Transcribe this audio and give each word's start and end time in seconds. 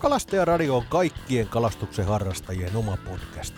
Kalastajaradio 0.00 0.76
on 0.76 0.84
kaikkien 0.88 1.48
kalastuksen 1.48 2.06
harrastajien 2.06 2.76
oma 2.76 2.96
podcast. 3.08 3.54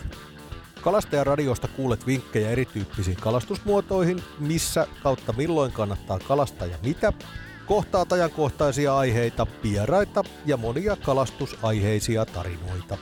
Kalastajaradiosta 0.81 1.67
kuulet 1.67 2.07
vinkkejä 2.07 2.49
erityyppisiin 2.49 3.17
kalastusmuotoihin, 3.17 4.23
missä 4.39 4.87
kautta 5.03 5.33
milloin 5.33 5.71
kannattaa 5.71 6.19
kalastaa 6.19 6.67
ja 6.67 6.77
mitä, 6.85 7.13
kohtaat 7.65 8.13
ajankohtaisia 8.13 8.97
aiheita, 8.97 9.47
vieraita 9.63 10.23
ja 10.45 10.57
monia 10.57 10.97
kalastusaiheisia 11.05 12.25
tarinoita. 12.25 12.97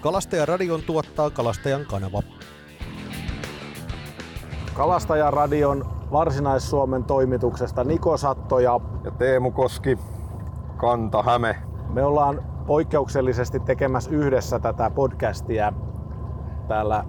Kalastajaradion 0.00 0.82
tuottaa 0.82 1.30
Kalastajan 1.30 1.86
kanava. 1.86 2.22
Kalastajaradion 4.74 5.86
Varsinais-Suomen 6.12 7.04
toimituksesta 7.04 7.84
Niko 7.84 8.16
Satto 8.16 8.58
ja 8.58 8.80
ja 9.04 9.10
Teemu 9.10 9.50
Koski, 9.50 9.98
Kanta, 10.76 11.22
Häme. 11.22 11.71
Me 11.92 12.04
ollaan 12.04 12.42
poikkeuksellisesti 12.66 13.60
tekemässä 13.60 14.10
yhdessä 14.10 14.58
tätä 14.58 14.90
podcastia 14.90 15.72
täällä 16.68 17.04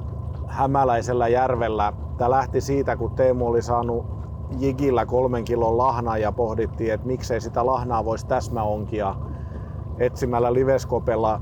Hämäläisellä 0.48 1.28
järvellä. 1.28 1.94
Tämä 2.18 2.30
lähti 2.30 2.62
siitä, 2.62 2.96
kun 2.96 3.12
Teemu 3.12 3.48
oli 3.48 3.62
saanut 3.62 4.06
jigillä 4.60 5.06
kolmen 5.06 5.44
kilon 5.44 5.78
lahnaa 5.78 6.18
ja 6.18 6.32
pohdittiin, 6.32 6.94
että 6.94 7.08
miksei 7.08 7.42
sitä 7.42 7.66
lahnaa 7.66 8.06
voisi 8.06 8.28
täsmäonkia 8.28 9.16
etsimällä 9.98 10.54
liveskopella 10.54 11.42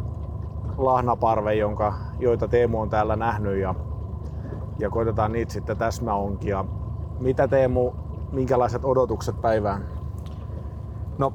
lahnaparve, 0.77 1.53
jonka, 1.53 1.93
joita 2.19 2.47
Teemu 2.47 2.81
on 2.81 2.89
täällä 2.89 3.15
nähnyt 3.15 3.57
ja, 3.57 3.75
ja 4.79 4.89
koitetaan 4.89 5.31
niitä 5.31 5.53
sitten 5.53 5.77
täsmäonkia. 5.77 6.65
Mitä 7.19 7.47
Teemu, 7.47 7.91
minkälaiset 8.31 8.85
odotukset 8.85 9.41
päivään? 9.41 9.85
No 11.17 11.33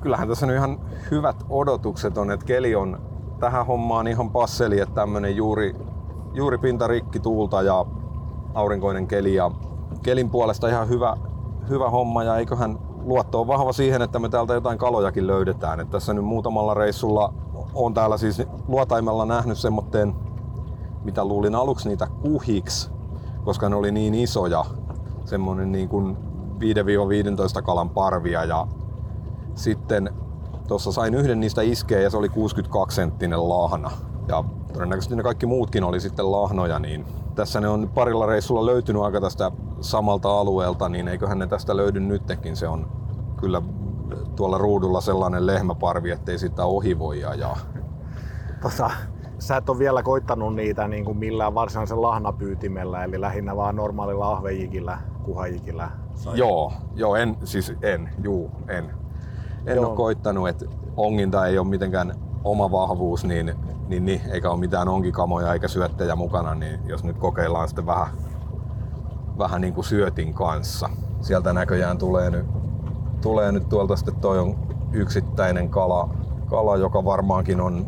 kyllähän 0.00 0.28
tässä 0.28 0.46
nyt 0.46 0.56
ihan 0.56 0.80
hyvät 1.10 1.36
odotukset 1.50 2.18
on, 2.18 2.30
että 2.30 2.46
keli 2.46 2.74
on 2.74 3.00
tähän 3.40 3.66
hommaan 3.66 4.06
ihan 4.06 4.30
passeli, 4.30 4.80
että 4.80 4.94
tämmönen 4.94 5.36
juuri, 5.36 5.76
juuri 6.34 6.58
pinta 6.58 6.86
rikki 6.86 7.20
tuulta 7.20 7.62
ja 7.62 7.86
aurinkoinen 8.54 9.06
keli 9.06 9.34
ja 9.34 9.50
kelin 10.02 10.30
puolesta 10.30 10.68
ihan 10.68 10.88
hyvä, 10.88 11.16
hyvä 11.68 11.90
homma 11.90 12.24
ja 12.24 12.36
eiköhän 12.36 12.78
luotto 13.02 13.40
on 13.40 13.46
vahva 13.46 13.72
siihen, 13.72 14.02
että 14.02 14.18
me 14.18 14.28
täältä 14.28 14.54
jotain 14.54 14.78
kalojakin 14.78 15.26
löydetään. 15.26 15.80
Et 15.80 15.90
tässä 15.90 16.14
nyt 16.14 16.24
muutamalla 16.24 16.74
reissulla 16.74 17.34
on 17.74 17.94
täällä 17.94 18.16
siis 18.16 18.42
luotaimella 18.68 19.26
nähnyt 19.26 19.58
semmoitteen, 19.58 20.14
mitä 21.04 21.24
luulin 21.24 21.54
aluksi 21.54 21.88
niitä 21.88 22.06
kuhiksi, 22.22 22.90
koska 23.44 23.68
ne 23.68 23.76
oli 23.76 23.92
niin 23.92 24.14
isoja, 24.14 24.64
semmonen 25.24 25.72
niin 25.72 25.88
kuin 25.88 26.16
5-15 27.58 27.62
kalan 27.62 27.90
parvia 27.90 28.44
ja 28.44 28.66
sitten 29.58 30.10
tuossa 30.68 30.92
sain 30.92 31.14
yhden 31.14 31.40
niistä 31.40 31.62
iskeä 31.62 32.00
ja 32.00 32.10
se 32.10 32.16
oli 32.16 32.28
62 32.28 32.96
senttinen 32.96 33.48
lahna. 33.48 33.90
Ja 34.28 34.44
todennäköisesti 34.72 35.16
ne 35.16 35.22
kaikki 35.22 35.46
muutkin 35.46 35.84
oli 35.84 36.00
sitten 36.00 36.32
lahnoja, 36.32 36.78
niin 36.78 37.06
tässä 37.34 37.60
ne 37.60 37.68
on 37.68 37.90
parilla 37.94 38.26
reissulla 38.26 38.66
löytynyt 38.66 39.02
aika 39.02 39.20
tästä 39.20 39.52
samalta 39.80 40.40
alueelta, 40.40 40.88
niin 40.88 41.08
eiköhän 41.08 41.38
ne 41.38 41.46
tästä 41.46 41.76
löydy 41.76 42.00
nytkin. 42.00 42.56
Se 42.56 42.68
on 42.68 42.86
kyllä 43.40 43.62
tuolla 44.36 44.58
ruudulla 44.58 45.00
sellainen 45.00 45.46
lehmäparvi, 45.46 46.10
ettei 46.10 46.38
sitä 46.38 46.64
ohi 46.64 46.98
voi 46.98 47.24
ajaa. 47.24 47.58
Tota, 48.62 48.90
sä 49.38 49.56
et 49.56 49.68
ole 49.68 49.78
vielä 49.78 50.02
koittanut 50.02 50.54
niitä 50.54 50.88
niin 50.88 51.04
kuin 51.04 51.18
millään 51.18 51.54
varsinaisen 51.54 52.02
lahnapyytimellä, 52.02 53.04
eli 53.04 53.20
lähinnä 53.20 53.56
vaan 53.56 53.76
normaalilla 53.76 54.32
ahvejikillä, 54.32 54.98
kuhajikillä. 55.22 55.90
sai. 56.14 56.38
Joo, 56.38 56.72
joo, 56.94 57.16
en, 57.16 57.36
siis 57.44 57.72
en, 57.82 58.10
juu, 58.22 58.50
en. 58.68 59.07
En 59.66 59.76
Joo. 59.76 59.88
ole 59.88 59.96
koittanut, 59.96 60.48
että 60.48 60.66
onginta 60.96 61.46
ei 61.46 61.58
ole 61.58 61.68
mitenkään 61.68 62.14
oma 62.44 62.70
vahvuus, 62.70 63.24
niin, 63.24 63.54
niin, 63.88 64.04
niin 64.04 64.20
eikä 64.30 64.50
ole 64.50 64.60
mitään 64.60 64.88
onkikamoja 64.88 65.52
eikä 65.52 65.68
syöttejä 65.68 66.16
mukana, 66.16 66.54
niin 66.54 66.80
jos 66.86 67.04
nyt 67.04 67.18
kokeillaan 67.18 67.68
sitten 67.68 67.86
vähän, 67.86 68.08
vähän 69.38 69.60
niin 69.60 69.74
kuin 69.74 69.84
syötin 69.84 70.34
kanssa. 70.34 70.90
Sieltä 71.20 71.52
näköjään 71.52 71.98
tulee 71.98 72.30
nyt, 72.30 72.46
tulee 73.20 73.52
nyt 73.52 73.68
tuolta 73.68 73.96
sitten 73.96 74.14
toi 74.14 74.38
on 74.38 74.58
yksittäinen 74.92 75.68
kala, 75.68 76.08
kala, 76.46 76.76
joka 76.76 77.04
varmaankin 77.04 77.60
on, 77.60 77.86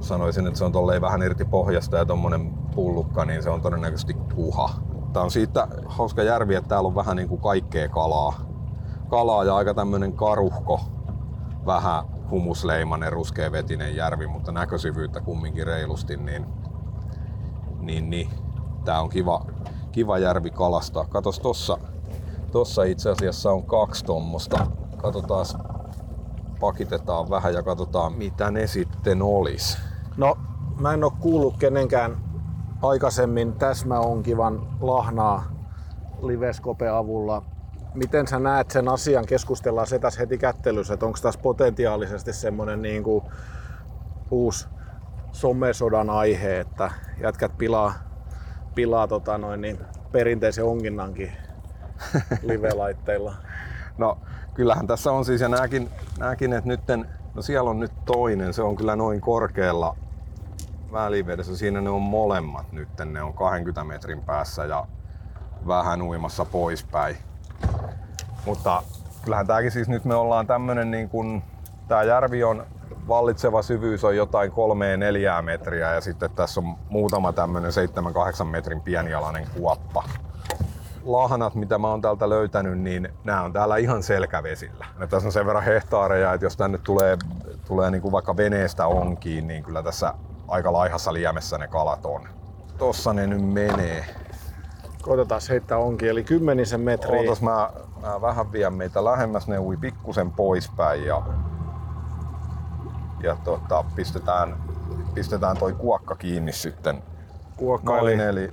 sanoisin, 0.00 0.46
että 0.46 0.58
se 0.58 0.64
on 0.64 0.72
tolleen 0.72 1.02
vähän 1.02 1.22
irti 1.22 1.44
pohjasta 1.44 1.96
ja 1.96 2.06
tommonen 2.06 2.50
pullukka, 2.74 3.24
niin 3.24 3.42
se 3.42 3.50
on 3.50 3.60
todennäköisesti 3.60 4.14
kuha. 4.34 4.70
Tää 5.12 5.22
on 5.22 5.30
siitä 5.30 5.68
hauska 5.86 6.22
järvi, 6.22 6.54
että 6.54 6.68
täällä 6.68 6.86
on 6.86 6.94
vähän 6.94 7.16
niin 7.16 7.28
kuin 7.28 7.40
kaikkea 7.40 7.88
kalaa. 7.88 8.47
Kalaa 9.08 9.44
ja 9.44 9.56
aika 9.56 9.74
tämmönen 9.74 10.12
karuhko, 10.12 10.80
vähän 11.66 12.04
humusleimanen, 12.30 13.12
ruskeavetinen 13.12 13.96
järvi, 13.96 14.26
mutta 14.26 14.52
näkösyvyyttä 14.52 15.20
kumminkin 15.20 15.66
reilusti, 15.66 16.16
niin, 16.16 16.46
niin, 17.80 18.10
niin 18.10 18.30
tää 18.84 19.00
on 19.00 19.08
kiva, 19.08 19.46
kiva 19.92 20.18
järvi 20.18 20.50
kalastaa. 20.50 21.04
Katos 21.04 21.40
tossa, 21.40 21.78
tossa 22.52 22.82
itse 22.82 23.10
asiassa 23.10 23.50
on 23.50 23.62
kaksi 23.62 24.04
tommosta. 24.04 24.66
Katsotaan, 24.96 25.46
pakitetaan 26.60 27.30
vähän 27.30 27.54
ja 27.54 27.62
katsotaan 27.62 28.12
mitä 28.12 28.50
ne 28.50 28.66
sitten 28.66 29.22
olis. 29.22 29.78
No, 30.16 30.38
mä 30.80 30.94
en 30.94 31.04
oo 31.04 31.12
kuullut 31.20 31.56
kenenkään 31.56 32.16
aikaisemmin 32.82 33.52
täsmäonkivan 33.52 34.66
lahnaa 34.80 35.44
liveskope 36.22 36.88
avulla. 36.88 37.42
Miten 37.94 38.26
sä 38.26 38.38
näet 38.38 38.70
sen 38.70 38.88
asian? 38.88 39.26
Keskustellaan 39.26 39.86
se 39.86 39.98
tässä 39.98 40.20
heti 40.20 40.38
kättelyssä, 40.38 40.94
että 40.94 41.06
onko 41.06 41.18
tässä 41.22 41.40
potentiaalisesti 41.40 42.32
semmoinen 42.32 42.82
niin 42.82 43.02
kuin 43.02 43.24
uusi 44.30 44.68
somesodan 45.32 46.10
aihe, 46.10 46.60
että 46.60 46.90
jätkät 47.20 47.58
pilaa, 47.58 47.92
pilaa 48.74 49.08
tota 49.08 49.38
noin, 49.38 49.60
niin 49.60 49.78
perinteisen 50.12 50.64
onginnankin 50.64 51.32
live-laitteilla. 52.42 53.34
No 53.98 54.18
kyllähän 54.54 54.86
tässä 54.86 55.12
on 55.12 55.24
siis, 55.24 55.40
ja 55.40 55.48
nääkin, 55.48 55.90
nääkin 56.18 56.52
että 56.52 56.68
nytten, 56.68 57.06
no 57.34 57.42
siellä 57.42 57.70
on 57.70 57.80
nyt 57.80 57.92
toinen, 58.04 58.54
se 58.54 58.62
on 58.62 58.76
kyllä 58.76 58.96
noin 58.96 59.20
korkealla 59.20 59.96
välivedessä. 60.92 61.56
Siinä 61.56 61.80
ne 61.80 61.90
on 61.90 62.02
molemmat 62.02 62.72
nyt, 62.72 62.88
ne 63.04 63.22
on 63.22 63.34
20 63.34 63.84
metrin 63.84 64.22
päässä 64.22 64.64
ja 64.64 64.86
vähän 65.66 66.02
uimassa 66.02 66.44
poispäin. 66.44 67.16
Mutta 68.48 68.82
kyllähän 69.24 69.46
tääkin 69.46 69.70
siis 69.70 69.88
nyt 69.88 70.04
me 70.04 70.14
ollaan 70.14 70.46
tämmönen 70.46 70.90
niin 70.90 71.08
kuin, 71.08 71.42
tää 71.88 72.02
järvi 72.02 72.44
on 72.44 72.66
vallitseva 73.08 73.62
syvyys 73.62 74.04
on 74.04 74.16
jotain 74.16 74.50
3-4 74.50 75.42
metriä 75.42 75.94
ja 75.94 76.00
sitten 76.00 76.30
tässä 76.30 76.60
on 76.60 76.76
muutama 76.88 77.32
tämmönen 77.32 77.70
7-8 78.42 78.44
metrin 78.44 78.80
pienialainen 78.80 79.46
kuoppa 79.58 80.04
lahnat, 81.04 81.54
mitä 81.54 81.78
mä 81.78 81.88
oon 81.88 82.00
täältä 82.00 82.28
löytänyt, 82.28 82.78
niin 82.78 83.08
nämä 83.24 83.42
on 83.42 83.52
täällä 83.52 83.76
ihan 83.76 84.02
selkävesillä. 84.02 84.86
Ja 85.00 85.06
tässä 85.06 85.28
on 85.28 85.32
sen 85.32 85.46
verran 85.46 85.64
hehtaareja, 85.64 86.32
että 86.32 86.46
jos 86.46 86.56
tänne 86.56 86.78
tulee, 86.78 87.16
tulee 87.66 87.90
niin 87.90 88.02
kuin 88.02 88.12
vaikka 88.12 88.36
veneestä 88.36 88.86
onkiin, 88.86 89.46
niin 89.46 89.62
kyllä 89.62 89.82
tässä 89.82 90.14
aika 90.48 90.72
laihassa 90.72 91.12
liemessä 91.12 91.58
ne 91.58 91.68
kalat 91.68 92.06
on. 92.06 92.28
Tossa 92.78 93.12
ne 93.12 93.26
nyt 93.26 93.52
menee. 93.52 94.04
Koitetaan 95.08 95.40
heittää 95.50 95.78
onkin, 95.78 96.08
eli 96.08 96.24
kymmenisen 96.24 96.80
metriä. 96.80 97.20
Ootas 97.20 97.42
mä, 97.42 97.70
mä 98.00 98.20
vähän 98.20 98.52
vien 98.52 98.72
meitä 98.74 99.04
lähemmäs, 99.04 99.48
ne 99.48 99.58
ui 99.58 99.76
pikkusen 99.76 100.32
poispäin 100.32 101.04
ja, 101.04 101.22
ja 103.22 103.36
tota, 103.44 103.84
pistetään, 103.96 104.56
pistetään 105.14 105.56
toi 105.56 105.72
kuokka 105.72 106.14
kiinni 106.14 106.52
sitten. 106.52 107.02
Kuokka 107.56 107.96
Noin, 107.96 108.20
eli 108.20 108.44
eli, 108.44 108.50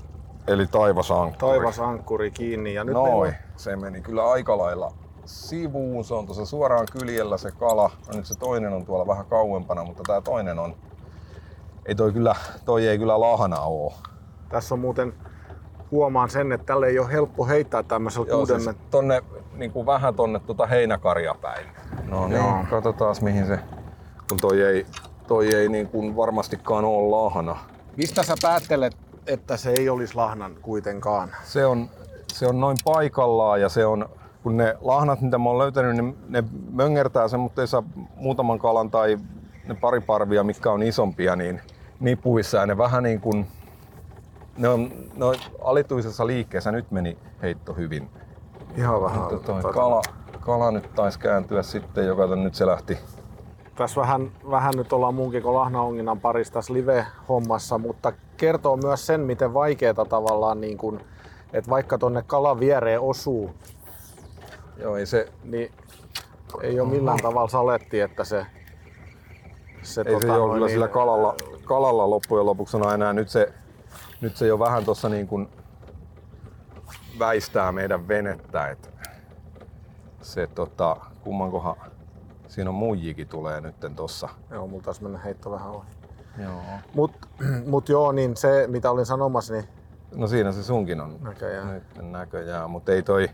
eli 0.48 0.68
taivasankkuri. 0.68 1.52
taivasankkuri 1.52 2.32
kiinni. 2.32 2.74
Ja 2.74 2.84
nyt 2.84 2.94
meillä 2.94 3.10
Noin, 3.10 3.30
on 3.30 3.38
se 3.56 3.76
meni 3.76 4.02
kyllä 4.02 4.32
aika 4.32 4.58
lailla 4.58 4.92
sivuun. 5.26 6.06
Se 6.06 6.14
on 6.14 6.26
tuossa 6.26 6.46
suoraan 6.46 6.88
kyljellä 6.92 7.38
se 7.38 7.52
kala. 7.52 7.92
No 8.08 8.18
nyt 8.18 8.26
se 8.26 8.36
toinen 8.36 8.74
on 8.74 8.86
tuolla 8.86 9.08
vähän 9.08 9.26
kauempana, 9.26 9.84
mutta 9.84 10.04
tää 10.08 10.22
toinen 10.22 10.60
on... 10.60 10.76
Ei 11.86 11.96
toi 11.96 12.12
kyllä, 12.12 12.36
toi 12.66 12.88
ei 12.88 12.98
kyllä 12.98 13.20
lahna 13.20 13.60
oo. 13.62 13.94
Tässä 14.50 14.76
on 14.76 14.80
muuten, 14.80 15.14
huomaan 15.92 16.30
sen, 16.30 16.52
että 16.52 16.66
tälle 16.66 16.88
ei 16.88 17.00
ole 17.00 17.12
helppo 17.12 17.46
heittää 17.46 17.84
tämmöisellä 17.84 18.28
Joo, 18.28 18.38
kuuden 18.38 18.62
siis 18.62 18.76
tonne, 18.92 19.24
niin 19.54 19.72
kuin 19.72 19.86
vähän 19.86 20.16
tonne 20.16 20.40
tuota 20.40 20.66
heinäkarja 20.66 21.36
päin. 21.42 21.68
No 22.10 22.28
niin, 22.28 22.38
Joo. 22.38 22.66
katsotaan 22.70 23.16
mihin 23.22 23.48
se... 23.48 23.60
Kun 24.30 24.38
toi 24.42 24.62
ei, 24.62 24.86
toi 25.28 25.56
ei 25.56 25.70
niin 25.70 25.88
kuin 25.88 26.16
varmastikaan 26.16 26.86
ole 26.86 27.10
lahna. 27.10 27.58
Mistä 27.98 28.24
sä 28.24 28.36
päättelet, 28.42 28.98
että 29.28 29.58
se 29.58 29.74
ei 29.80 29.90
olisi 29.90 30.16
lahnan 30.16 30.56
kuitenkaan? 30.62 31.30
Se 31.44 31.66
on, 31.66 31.90
se 32.34 32.48
on 32.48 32.60
noin 32.60 32.78
paikallaan 32.86 33.62
ja 33.62 33.70
se 33.70 33.86
on, 33.86 34.10
kun 34.44 34.58
ne 34.58 34.78
lahnat, 34.82 35.22
mitä 35.22 35.38
mä 35.38 35.50
oon 35.50 35.58
löytänyt, 35.58 35.96
ne, 35.96 36.14
ne 36.30 36.44
möngärtää 36.72 37.28
semmoitteissa 37.28 37.84
muutaman 38.16 38.60
kalan 38.60 38.92
tai 38.92 39.18
ne 39.68 39.76
pari 39.76 40.02
parvia, 40.02 40.44
mitkä 40.44 40.72
on 40.72 40.84
isompia, 40.84 41.36
niin 41.36 41.62
nipuissa 42.00 42.58
ja 42.58 42.66
ne 42.66 42.78
vähän 42.78 43.04
niin 43.04 43.22
kuin, 43.22 43.48
ne 44.58 44.70
on, 44.70 44.90
ne 45.16 45.26
on 45.26 45.36
alituisessa 45.62 46.28
liikkeessä. 46.28 46.72
Nyt 46.72 46.92
meni 46.92 47.18
heitto 47.42 47.74
hyvin. 47.74 48.10
Ihan 48.78 49.02
vähän. 49.02 49.20
Mutta 49.20 49.40
toi 49.40 49.74
kala, 49.74 50.02
kala 50.40 50.72
nyt 50.72 50.96
taisi 50.96 51.20
kääntyä 51.20 51.64
sitten, 51.64 52.08
joka 52.08 52.36
nyt 52.36 52.56
se 52.56 52.66
lähti, 52.66 52.98
tässä 53.76 54.02
vähän, 54.02 54.32
vähän 54.50 54.74
nyt 54.78 54.94
ollaan 54.94 55.16
muunkin 55.16 55.44
kuin 55.44 55.56
Lahnaonginnan 55.56 56.20
parissa 56.20 56.54
tässä 56.54 56.74
live-hommassa, 56.74 57.78
mutta 57.78 58.14
kertoo 58.38 58.78
myös 58.78 59.08
sen, 59.08 59.22
miten 59.22 59.54
vaikeaa 59.54 60.06
tavallaan, 60.10 60.62
niin 60.62 60.78
kun, 60.78 61.02
että 61.54 61.70
vaikka 61.70 61.98
tonne 61.98 62.24
kalan 62.28 62.60
viereen 62.60 63.02
osuu, 63.02 63.56
Joo, 64.78 64.98
ei 64.98 65.06
se, 65.06 65.32
niin 65.44 65.72
ei 66.62 66.80
ole 66.80 66.90
millään 66.90 67.20
tavalla 67.22 67.48
saletti, 67.48 68.00
että 68.00 68.24
se... 68.24 68.46
se, 69.82 70.02
ei 70.06 70.22
se 70.22 70.32
ole 70.32 70.54
kyllä 70.54 70.70
sillä 70.70 70.88
kalalla, 70.88 71.36
kalalla 71.64 72.10
loppujen 72.10 72.46
lopuksi 72.46 72.78
on 72.78 72.94
enää. 72.94 73.14
Nyt 73.14 73.30
se, 73.30 73.54
nyt 74.22 74.38
se 74.38 74.48
jo 74.48 74.60
vähän 74.60 74.86
tuossa 74.86 75.10
niin 75.10 75.28
kuin 75.28 75.50
väistää 77.20 77.72
meidän 77.72 78.08
venettä. 78.08 78.68
Et 78.68 78.90
se 80.22 80.48
tota, 80.48 80.98
kummankohan 81.22 81.76
siinä 82.48 82.70
on 82.70 82.76
muijikin 82.76 83.28
tulee 83.28 83.62
nytten 83.62 83.96
tossa. 83.96 84.30
Joo, 84.52 84.68
mulla 84.68 84.84
taisi 84.84 85.04
mennä 85.04 85.20
heitto 85.20 85.52
vähän 85.52 85.70
ohi. 85.72 85.88
Joo. 86.44 86.62
Mut, 86.94 87.12
mut 87.72 87.90
joo, 87.90 88.12
niin 88.12 88.38
se 88.38 88.66
mitä 88.68 88.92
olin 88.92 89.06
sanomassa, 89.06 89.54
niin 89.54 89.68
No 90.16 90.28
siinä 90.28 90.52
se 90.52 90.64
sunkin 90.64 91.02
on 91.02 91.18
Näköjään. 91.22 91.74
nyt 91.74 92.12
näköjään, 92.12 92.70
mutta 92.70 92.92
ei 92.92 93.04
toi, 93.04 93.30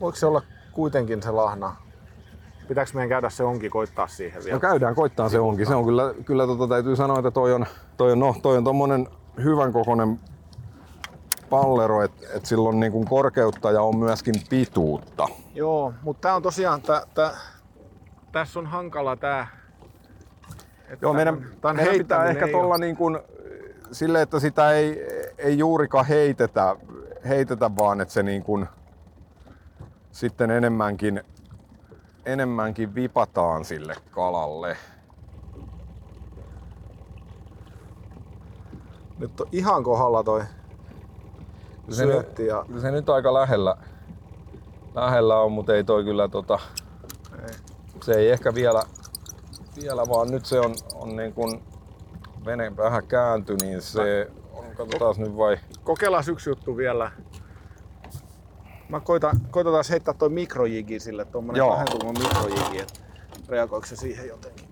voiko 0.00 0.16
se 0.16 0.26
olla 0.26 0.42
kuitenkin 0.72 1.22
se 1.22 1.30
lahna? 1.30 1.76
Pitääkö 2.68 2.90
meidän 2.94 3.08
käydä 3.08 3.30
se 3.30 3.44
onkin 3.44 3.70
koittaa 3.70 4.06
siihen 4.06 4.44
vielä? 4.44 4.56
No 4.56 4.60
käydään 4.60 4.94
koittaa 4.94 5.28
se 5.28 5.40
onkin. 5.40 5.66
Se 5.66 5.74
on 5.74 5.84
kyllä, 5.84 6.14
kyllä 6.24 6.46
tota, 6.46 6.68
täytyy 6.68 6.96
sanoa, 6.96 7.18
että 7.18 7.30
toi 7.30 7.52
on, 7.52 7.66
toi 7.96 8.12
on, 8.12 8.18
no, 8.18 8.34
toi 8.42 8.56
on 8.56 8.64
tommonen 8.64 9.08
hyvän 9.44 9.72
kokoinen 9.72 10.20
pallero, 11.50 12.02
että 12.02 12.26
et 12.34 12.46
sillä 12.46 12.68
on 12.68 12.80
niin 12.80 12.92
kuin 12.92 13.08
korkeutta 13.08 13.70
ja 13.70 13.82
on 13.82 13.96
myöskin 13.96 14.34
pituutta. 14.50 15.28
Joo, 15.54 15.94
mutta 16.02 16.20
tää 16.20 16.34
on 16.34 16.42
tosiaan, 16.42 16.82
tää, 16.82 17.02
tää, 17.14 17.30
tässä 18.32 18.58
on 18.58 18.66
hankala 18.66 19.16
tää. 19.16 19.46
että 20.88 21.06
Joo, 21.06 21.12
meidän, 21.12 21.38
pitää 21.38 21.74
heittäminen 21.74 22.30
ehkä 22.30 22.48
tuolla 22.48 22.78
niin 22.78 22.96
kuin, 22.96 23.18
sille, 23.92 24.22
että 24.22 24.40
sitä 24.40 24.72
ei, 24.72 25.06
ei 25.38 25.58
juurikaan 25.58 26.06
heitetä, 26.06 26.76
heitetä 27.28 27.70
vaan 27.76 28.00
että 28.00 28.14
se 28.14 28.22
niin 28.22 28.42
kuin, 28.42 28.66
sitten 30.12 30.50
enemmänkin, 30.50 31.20
enemmänkin 32.26 32.94
vipataan 32.94 33.64
sille 33.64 33.96
kalalle. 34.10 34.76
Nyt 39.18 39.40
on 39.40 39.48
ihan 39.52 39.84
kohdalla 39.84 40.22
toi 40.22 40.42
Se, 41.90 42.02
syötti 42.02 42.46
ja 42.46 42.64
nyt, 42.68 42.82
se 42.82 42.90
nyt 42.90 43.08
aika 43.08 43.34
lähellä, 43.34 43.76
lähellä 44.94 45.40
on, 45.40 45.52
mutta 45.52 45.74
ei 45.74 45.84
toi 45.84 46.04
kyllä 46.04 46.28
tota, 46.28 46.58
ei. 47.42 47.54
se 48.02 48.14
ei 48.14 48.30
ehkä 48.30 48.54
vielä, 48.54 48.82
vielä 49.82 50.08
vaan 50.08 50.30
nyt 50.30 50.46
se 50.46 50.60
on, 50.60 50.74
on 50.94 51.16
niin 51.16 51.32
kuin 51.32 51.62
vene 52.44 52.76
vähän 52.76 53.06
kääntyi, 53.06 53.56
niin 53.56 53.82
se 53.82 54.30
on, 54.52 54.64
katsotaan 54.76 55.14
nyt 55.18 55.36
vai, 55.36 55.56
kokeillaan 55.84 56.24
yksi 56.30 56.50
juttu 56.50 56.76
vielä. 56.76 57.10
Mä 58.88 59.00
koitan, 59.00 59.40
koitan 59.50 59.72
taas 59.72 59.90
heittää 59.90 60.14
toi 60.14 60.28
mikrojigi 60.28 61.00
sille, 61.00 61.24
tommonen 61.24 61.58
Joo. 61.58 61.70
kahden 61.70 61.92
kulman 61.92 62.14
mikrojigi, 62.18 62.80
että 62.80 63.00
reagoiko 63.48 63.86
se 63.86 63.96
siihen 63.96 64.28
jotenkin. 64.28 64.68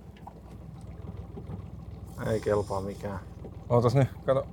Ei 2.27 2.41
kelpaa 2.41 2.81
mikään. 2.81 3.21
Ootas 3.69 3.95
nyt, 3.95 4.09
kato. 4.27 4.47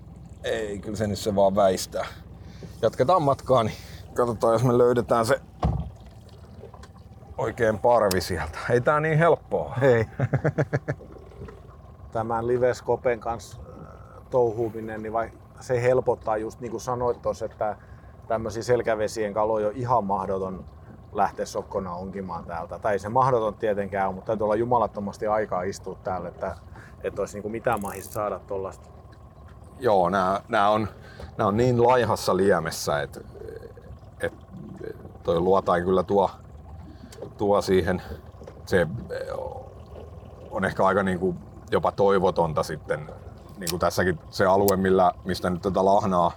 Ei, 0.43 0.79
kyllä 0.79 0.97
se 0.97 1.07
nyt 1.07 1.19
se 1.19 1.35
vaan 1.35 1.55
väistää. 1.55 2.05
Jatketaan 2.81 3.21
matkaa, 3.21 3.63
niin 3.63 3.75
katsotaan 4.13 4.53
jos 4.53 4.63
me 4.63 4.77
löydetään 4.77 5.25
se 5.25 5.41
oikein 7.37 7.79
parvi 7.79 8.21
sieltä. 8.21 8.57
Ei 8.69 8.81
tää 8.81 8.99
niin 8.99 9.17
helppoa. 9.17 9.73
Hei. 9.81 10.05
Tämän 12.11 12.47
Liveskopen 12.47 13.19
kanssa 13.19 13.57
äh, 13.59 14.23
touhuuminen, 14.29 15.03
niin 15.03 15.13
vai, 15.13 15.31
se 15.59 15.81
helpottaa 15.81 16.37
just 16.37 16.59
niin 16.59 16.71
kuin 16.71 16.81
sanoit 16.81 17.21
tuossa, 17.21 17.45
että 17.45 17.77
tämmöisiä 18.29 18.63
selkävesien 18.63 19.33
kaloja 19.33 19.67
on 19.67 19.75
ihan 19.75 20.03
mahdoton 20.03 20.65
lähteä 21.13 21.45
sokkona 21.45 21.93
onkimaan 21.93 22.45
täältä. 22.45 22.79
Tai 22.79 22.99
se 22.99 23.09
mahdoton 23.09 23.53
tietenkään 23.53 24.07
ole, 24.07 24.15
mutta 24.15 24.27
täytyy 24.27 24.43
olla 24.43 24.55
jumalattomasti 24.55 25.27
aikaa 25.27 25.63
istua 25.63 25.97
täällä, 26.03 26.29
että, 26.29 26.55
että 27.03 27.21
olisi 27.21 27.33
niin 27.33 27.41
kuin 27.41 27.51
mitään 27.51 27.81
mahista 27.81 28.13
saada 28.13 28.39
tuollaista. 28.39 28.89
Joo, 29.79 30.09
nää, 30.09 30.41
nää, 30.47 30.69
on, 30.69 30.87
nää 31.37 31.47
on 31.47 31.57
niin 31.57 31.83
laihassa 31.83 32.37
liemessä, 32.37 33.01
että 33.01 33.19
et, 34.21 34.33
toi 35.23 35.39
luotain 35.39 35.83
kyllä 35.83 36.03
tuo, 36.03 36.31
tuo 37.37 37.61
siihen. 37.61 38.01
Se 38.65 38.81
eh, 38.81 38.87
on 40.51 40.65
ehkä 40.65 40.85
aika 40.85 41.03
niinku 41.03 41.35
jopa 41.71 41.91
toivotonta 41.91 42.63
sitten. 42.63 43.09
Niin 43.57 43.69
kuin 43.69 43.79
tässäkin 43.79 44.19
se 44.29 44.45
alue, 44.45 44.75
millä, 44.75 45.11
mistä 45.25 45.49
nyt 45.49 45.61
tätä 45.61 45.85
lahnaa, 45.85 46.31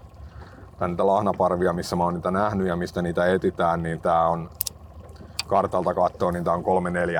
tai 0.82 0.88
niitä 0.88 1.06
lahnaparvia, 1.06 1.72
missä 1.72 1.96
mä 1.96 2.04
oon 2.04 2.14
niitä 2.14 2.30
nähnyt 2.30 2.66
ja 2.66 2.76
mistä 2.76 3.02
niitä 3.02 3.26
etitään, 3.26 3.82
niin 3.82 4.00
tää 4.00 4.28
on 4.28 4.50
kartalta 5.46 5.94
katsoa, 5.94 6.32
niin 6.32 6.44
tää 6.44 6.52
on 6.54 6.64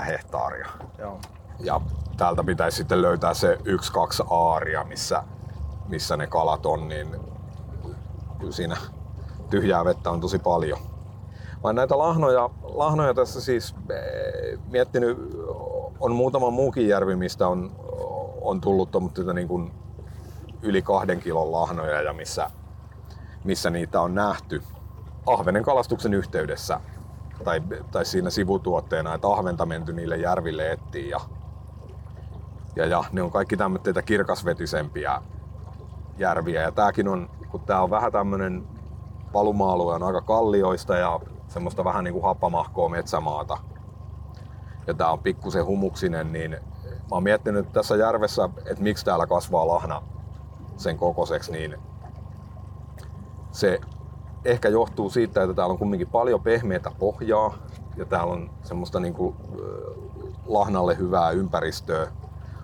3-4 0.00 0.04
hehtaaria. 0.04 0.68
Joo. 0.98 1.20
Ja 1.60 1.80
täältä 2.16 2.44
pitäisi 2.44 2.76
sitten 2.76 3.02
löytää 3.02 3.34
se 3.34 3.58
yksi, 3.64 3.92
kaksi 3.92 4.22
aaria, 4.30 4.84
missä, 4.84 5.22
missä 5.88 6.16
ne 6.16 6.26
kalat 6.26 6.66
on, 6.66 6.88
niin 6.88 7.16
kyllä 8.38 8.52
siinä 8.52 8.76
tyhjää 9.50 9.84
vettä 9.84 10.10
on 10.10 10.20
tosi 10.20 10.38
paljon. 10.38 10.78
Vaan 11.62 11.74
näitä 11.74 11.98
lahnoja, 11.98 12.50
lahnoja 12.62 13.14
tässä 13.14 13.40
siis 13.40 13.74
eh, 13.90 14.58
miettinyt, 14.70 15.18
on 16.00 16.12
muutama 16.12 16.50
muukin 16.50 16.88
järvi, 16.88 17.16
mistä 17.16 17.48
on, 17.48 17.70
on 18.40 18.60
tullut 18.60 18.90
tuommoista 18.90 19.32
niin 19.32 19.48
kuin 19.48 19.72
yli 20.62 20.82
kahden 20.82 21.20
kilon 21.20 21.52
lahnoja 21.52 22.02
ja 22.02 22.12
missä, 22.12 22.50
missä 23.44 23.70
niitä 23.70 24.00
on 24.00 24.14
nähty 24.14 24.62
ahvenen 25.26 25.62
kalastuksen 25.62 26.14
yhteydessä 26.14 26.80
tai, 27.44 27.62
tai 27.90 28.04
siinä 28.04 28.30
sivutuotteena, 28.30 29.14
että 29.14 29.28
ahventa 29.28 29.66
menty 29.66 29.92
niille 29.92 30.16
järville 30.16 30.72
ettiin 30.72 31.08
ja, 31.08 31.20
ja, 32.76 32.86
ja 32.86 33.04
ne 33.12 33.22
on 33.22 33.30
kaikki 33.30 33.56
tämmöitä 33.56 34.02
kirkasvetisempiä 34.02 35.22
järviä. 36.18 36.62
Ja 36.62 36.72
tääkin 36.72 37.08
on, 37.08 37.30
kun 37.50 37.60
tää 37.60 37.82
on 37.82 37.90
vähän 37.90 38.12
tämmönen 38.12 38.68
valuma-alue 39.32 39.94
on 39.94 40.02
aika 40.02 40.20
kallioista 40.20 40.96
ja 40.96 41.20
semmoista 41.48 41.84
vähän 41.84 42.04
niinku 42.04 42.20
happamahkoa 42.20 42.88
metsämaata. 42.88 43.58
Ja 44.86 44.94
tää 44.94 45.12
on 45.12 45.18
pikkusen 45.18 45.66
humuksinen, 45.66 46.32
niin 46.32 46.50
mä 46.82 47.08
oon 47.10 47.22
miettinyt 47.22 47.72
tässä 47.72 47.96
järvessä, 47.96 48.48
että 48.66 48.82
miksi 48.82 49.04
täällä 49.04 49.26
kasvaa 49.26 49.66
lahna 49.66 50.02
sen 50.76 50.98
kokoiseksi, 50.98 51.52
niin 51.52 51.78
se 53.52 53.80
ehkä 54.44 54.68
johtuu 54.68 55.10
siitä, 55.10 55.42
että 55.42 55.54
täällä 55.54 55.72
on 55.72 55.78
kumminkin 55.78 56.08
paljon 56.08 56.40
pehmeätä 56.40 56.90
pohjaa 56.98 57.54
ja 57.96 58.04
täällä 58.04 58.32
on 58.32 58.50
semmoista 58.62 59.00
niinku, 59.00 59.36
ö, 59.58 59.94
lahnalle 60.46 60.98
hyvää 60.98 61.30
ympäristöä, 61.30 62.06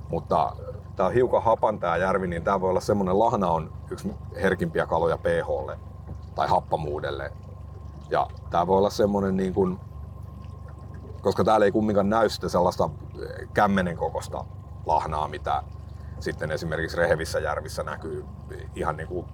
mutta 0.09 0.57
tää 0.97 1.07
on 1.07 1.13
hiukan 1.13 1.43
hapan 1.43 1.79
tää 1.79 1.97
järvi, 1.97 2.27
niin 2.27 2.45
tää 2.45 2.61
voi 2.61 2.71
olla 2.71 2.81
semmonen 2.81 3.19
lahna 3.19 3.51
on 3.51 3.73
yksi 3.91 4.13
herkimpiä 4.43 4.87
kaloja 4.87 5.19
pHlle 5.19 5.79
tai 6.35 6.49
happamuudelle. 6.49 7.33
Ja 8.11 8.27
tää 8.51 8.67
voi 8.67 8.79
olla 8.79 8.91
semmonen 8.91 9.37
niin 9.37 9.55
kuin, 9.55 9.81
koska 11.21 11.45
täällä 11.45 11.67
ei 11.67 11.73
kumminkaan 11.73 12.11
näy 12.11 12.29
sitä 12.29 12.49
sellaista 12.49 12.91
kämmenen 13.55 13.97
kokosta 13.97 14.45
lahnaa, 14.87 15.29
mitä 15.29 15.63
sitten 16.21 16.51
esimerkiksi 16.51 16.97
rehevissä 16.97 17.39
järvissä 17.39 17.83
näkyy 17.83 18.25
ihan 18.75 18.97
niin 18.97 19.09
kuin 19.09 19.27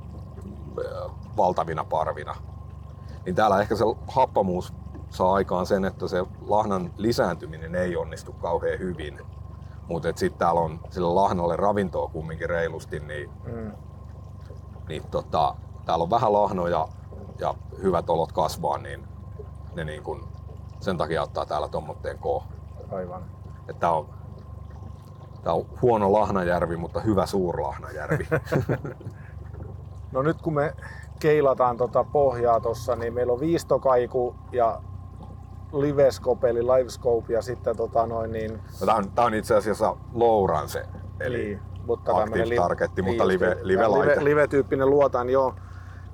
valtavina 1.36 1.84
parvina. 1.84 2.36
Niin 3.26 3.34
täällä 3.34 3.60
ehkä 3.60 3.76
se 3.76 3.84
happamuus 4.08 4.74
saa 5.10 5.34
aikaan 5.34 5.66
sen, 5.66 5.84
että 5.84 6.08
se 6.08 6.24
lahnan 6.46 6.90
lisääntyminen 6.96 7.74
ei 7.74 7.96
onnistu 7.96 8.32
kauhean 8.32 8.78
hyvin. 8.78 9.20
Mutta 9.88 10.08
sitten 10.16 10.38
täällä 10.38 10.60
on 10.60 10.80
sille 10.90 11.08
lahnalle 11.08 11.56
ravintoa 11.56 12.08
kumminkin 12.08 12.50
reilusti, 12.50 13.00
niin, 13.00 13.30
Mm. 13.44 13.72
niin 14.88 15.02
tota, 15.10 15.54
täällä 15.84 16.02
on 16.02 16.10
vähän 16.10 16.32
lahnoja 16.32 16.88
ja 17.38 17.54
hyvät 17.82 18.10
olot 18.10 18.32
kasvaa, 18.32 18.78
niin 18.78 19.08
ne 19.74 19.84
niin 19.84 20.02
kun, 20.02 20.28
sen 20.80 20.98
takia 20.98 21.22
ottaa 21.22 21.46
täällä 21.46 21.68
tommotteen 21.68 22.18
koo. 22.18 22.44
Aivan. 22.92 23.22
Että 23.68 23.80
tää 23.80 23.92
on, 23.92 24.08
tää 25.42 25.52
on 25.52 25.66
huono 25.82 26.12
lahnajärvi, 26.12 26.76
mutta 26.76 27.00
hyvä 27.00 27.26
suurlahnajärvi. 27.26 28.28
No 30.14 30.22
nyt 30.22 30.42
kun 30.42 30.54
me 30.54 30.74
keilataan 31.20 31.76
tota 31.76 32.04
pohjaa 32.04 32.60
tossa, 32.60 32.96
niin 32.96 33.14
meillä 33.14 33.32
on 33.32 33.40
viistokaiku 33.40 34.34
ja 34.52 34.80
livescope 35.72 36.50
eli 36.50 36.62
livescope 36.66 37.32
ja 37.32 37.42
sitten 37.42 37.76
tota 37.76 38.06
noin 38.06 38.32
niin, 38.32 38.52
No, 38.80 38.86
tää, 38.86 38.94
on, 38.94 39.10
tää 39.10 39.24
on 39.24 39.34
itse 39.34 39.54
asiassa 39.56 39.96
Louranse, 40.12 40.86
eli 41.20 41.38
niin 41.38 41.60
mutta 41.86 42.16
active 42.16 42.48
li- 42.48 42.56
targetti, 42.56 43.02
mutta 43.02 43.24
niin, 43.26 43.40
live- 43.40 43.56
live-laite. 43.62 44.10
live, 44.12 44.24
live-tyyppinen 44.24 44.90
luotan 44.90 45.30
joo. 45.30 45.54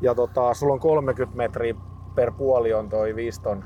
Ja 0.01 0.15
tota, 0.15 0.55
sulla 0.55 0.73
on 0.73 0.81
30 0.81 1.37
metriä 1.37 1.75
per 2.15 2.33
puoli 2.33 2.73
on 2.75 2.89
toi 2.89 3.17
viiston 3.17 3.65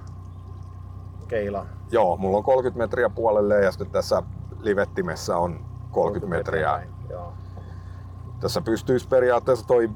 keila. 1.29 1.67
Joo, 1.91 2.17
mulla 2.17 2.37
on 2.37 2.45
30 2.45 2.79
metriä 2.85 3.11
puolelle 3.11 3.61
ja 3.61 3.71
sitten 3.73 3.91
tässä 3.91 4.23
livettimessä 4.61 5.37
on 5.37 5.65
30 5.91 6.37
metriä. 6.37 6.83
Joo. 7.11 7.33
Tässä 8.41 8.61
pystyisi 8.61 9.09
periaatteessa 9.09 9.67
toi 9.67 9.85
eh, 9.85 9.91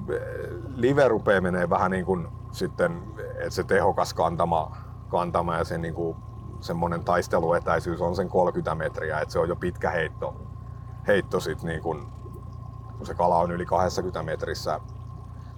live 0.74 1.08
rupeaa 1.08 1.40
menee 1.40 1.70
vähän 1.70 1.90
niin 1.90 2.04
kuin 2.04 2.28
sitten, 2.52 3.02
että 3.18 3.50
se 3.50 3.64
tehokas 3.64 4.14
kantama, 4.14 4.76
kantama 5.08 5.56
ja 5.56 5.64
se 5.64 5.78
niin 5.78 5.94
kuin 5.94 6.16
semmoinen 6.60 7.04
taisteluetäisyys 7.04 8.00
on 8.00 8.16
sen 8.16 8.28
30 8.28 8.74
metriä, 8.74 9.20
että 9.20 9.32
se 9.32 9.38
on 9.38 9.48
jo 9.48 9.56
pitkä 9.56 9.90
heitto, 9.90 10.36
heitto 11.06 11.40
sit 11.40 11.62
niin 11.62 11.82
kuin, 11.82 12.06
kun 12.98 13.06
se 13.06 13.14
kala 13.14 13.36
on 13.36 13.50
yli 13.50 13.66
20 13.66 14.22
metrissä. 14.22 14.80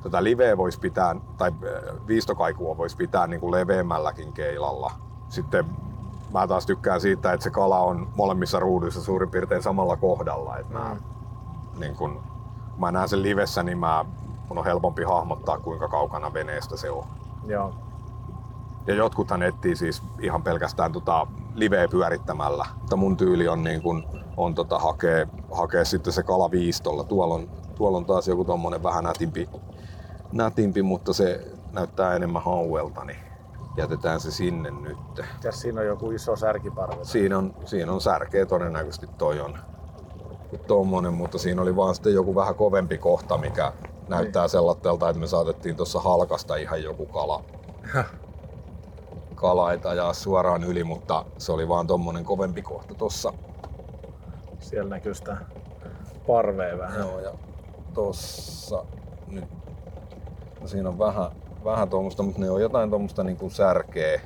Tätä 0.03 0.25
liveä 0.25 0.57
voisi 0.57 0.81
pitää, 0.81 1.17
tai 1.39 1.49
eh, 1.63 2.07
viistokaikua 2.07 2.77
voisi 2.77 2.97
pitää 2.97 3.27
niin 3.27 3.41
kuin 3.41 3.51
leveämmälläkin 3.51 4.33
keilalla. 4.33 4.93
Sitten 5.29 5.65
mä 6.33 6.47
taas 6.47 6.67
tykkään 6.67 7.01
siitä, 7.01 7.33
että 7.33 7.45
se 7.45 7.51
kala 7.51 7.79
on 7.79 8.09
molemmissa 8.17 8.61
ruuduissa 8.61 9.03
suurin 9.03 9.31
piirtein 9.31 9.63
samalla 9.63 9.97
kohdalla. 9.97 10.59
Että 10.59 10.73
mä, 10.73 10.97
niin 11.79 11.97
kun, 11.97 12.23
kun 12.81 12.87
mä 12.87 12.93
näen 12.93 13.09
sen 13.09 13.23
livessä, 13.23 13.63
niin 13.63 13.79
mä, 13.79 14.05
mun 14.49 14.59
on 14.59 14.65
helpompi 14.65 15.03
hahmottaa, 15.03 15.59
kuinka 15.59 15.89
kaukana 15.89 16.33
veneestä 16.33 16.77
se 16.77 16.91
on. 16.91 17.05
Joo. 17.47 17.75
Ja 18.87 18.95
jotkuthan 18.95 19.43
etsii 19.43 19.77
siis 19.77 20.03
ihan 20.21 20.43
pelkästään 20.43 20.93
tota 20.93 21.27
liveä 21.55 21.89
pyörittämällä. 21.89 22.67
Mutta 22.81 22.97
mun 22.97 23.17
tyyli 23.17 23.49
on, 23.49 23.65
niin 23.65 23.83
kun, 23.83 24.05
on 24.37 24.55
tota, 24.55 24.79
hakea, 24.79 25.27
hakea 25.53 25.85
sitten 25.85 26.13
se 26.13 26.23
kala 26.23 26.51
viistolla. 26.51 27.05
Tuolla 27.05 27.35
on, 27.35 27.49
tuolla 27.75 27.99
on 27.99 28.05
taas 28.05 28.29
joku 28.29 28.45
tommonen 28.45 28.83
vähän 28.83 29.05
nätimpi, 29.05 29.49
nätimpi, 30.33 30.83
mutta 30.83 31.13
se 31.13 31.53
näyttää 31.73 32.15
enemmän 32.17 32.43
hauelta, 32.43 33.05
niin 33.05 33.19
jätetään 33.77 34.21
se 34.21 34.31
sinne 34.31 34.71
nyt. 34.71 34.99
Ja 35.45 35.53
siinä 35.53 35.81
on 35.81 35.87
joku 35.87 36.11
iso 36.11 36.37
särkiparvi. 36.37 37.05
Siinä 37.05 37.39
on, 37.39 37.55
siinä 37.65 37.93
on 37.93 38.01
särkeä 38.01 38.47
todennäköisesti 38.47 39.07
toi 39.19 39.41
on 39.41 39.59
tommonen, 40.59 41.15
mutta 41.15 41.39
siinä 41.39 41.63
oli 41.63 41.77
vaan 41.77 41.95
sitten 41.95 42.15
joku 42.15 42.35
vähän 42.35 42.55
kovempi 42.55 42.99
kohta, 42.99 43.39
mikä 43.39 43.73
näyttää 44.09 44.49
sellaiselta, 44.49 45.09
että 45.09 45.21
me 45.21 45.27
saatettiin 45.27 45.77
tuossa 45.77 46.01
halkasta 46.01 46.57
ihan 46.57 46.83
joku 46.83 47.07
kala. 47.07 47.45
Kala 49.35 49.67
ajaa 49.67 50.13
suoraan 50.13 50.65
yli, 50.65 50.85
mutta 50.85 51.25
se 51.39 51.53
oli 51.53 51.69
vaan 51.69 51.87
tommonen 51.87 52.25
kovempi 52.25 52.63
kohta 52.63 52.95
tossa. 52.95 53.33
Siellä 54.59 54.91
näkyy 54.91 55.15
sitä 55.15 55.37
parvea 56.27 56.79
vähän. 56.79 57.01
Joo, 57.01 57.21
ja 57.21 57.33
tossa 57.95 58.85
nyt, 59.29 59.45
no 60.61 60.67
siinä 60.69 60.89
on 60.89 60.99
vähän, 60.99 61.31
vähän 61.65 61.89
tuommoista, 61.89 62.23
mutta 62.23 62.41
ne 62.41 62.51
on 62.51 62.63
jotain 62.63 62.91
tuommoista 62.91 63.25
niinku 63.25 63.51
särkeä. 63.51 64.21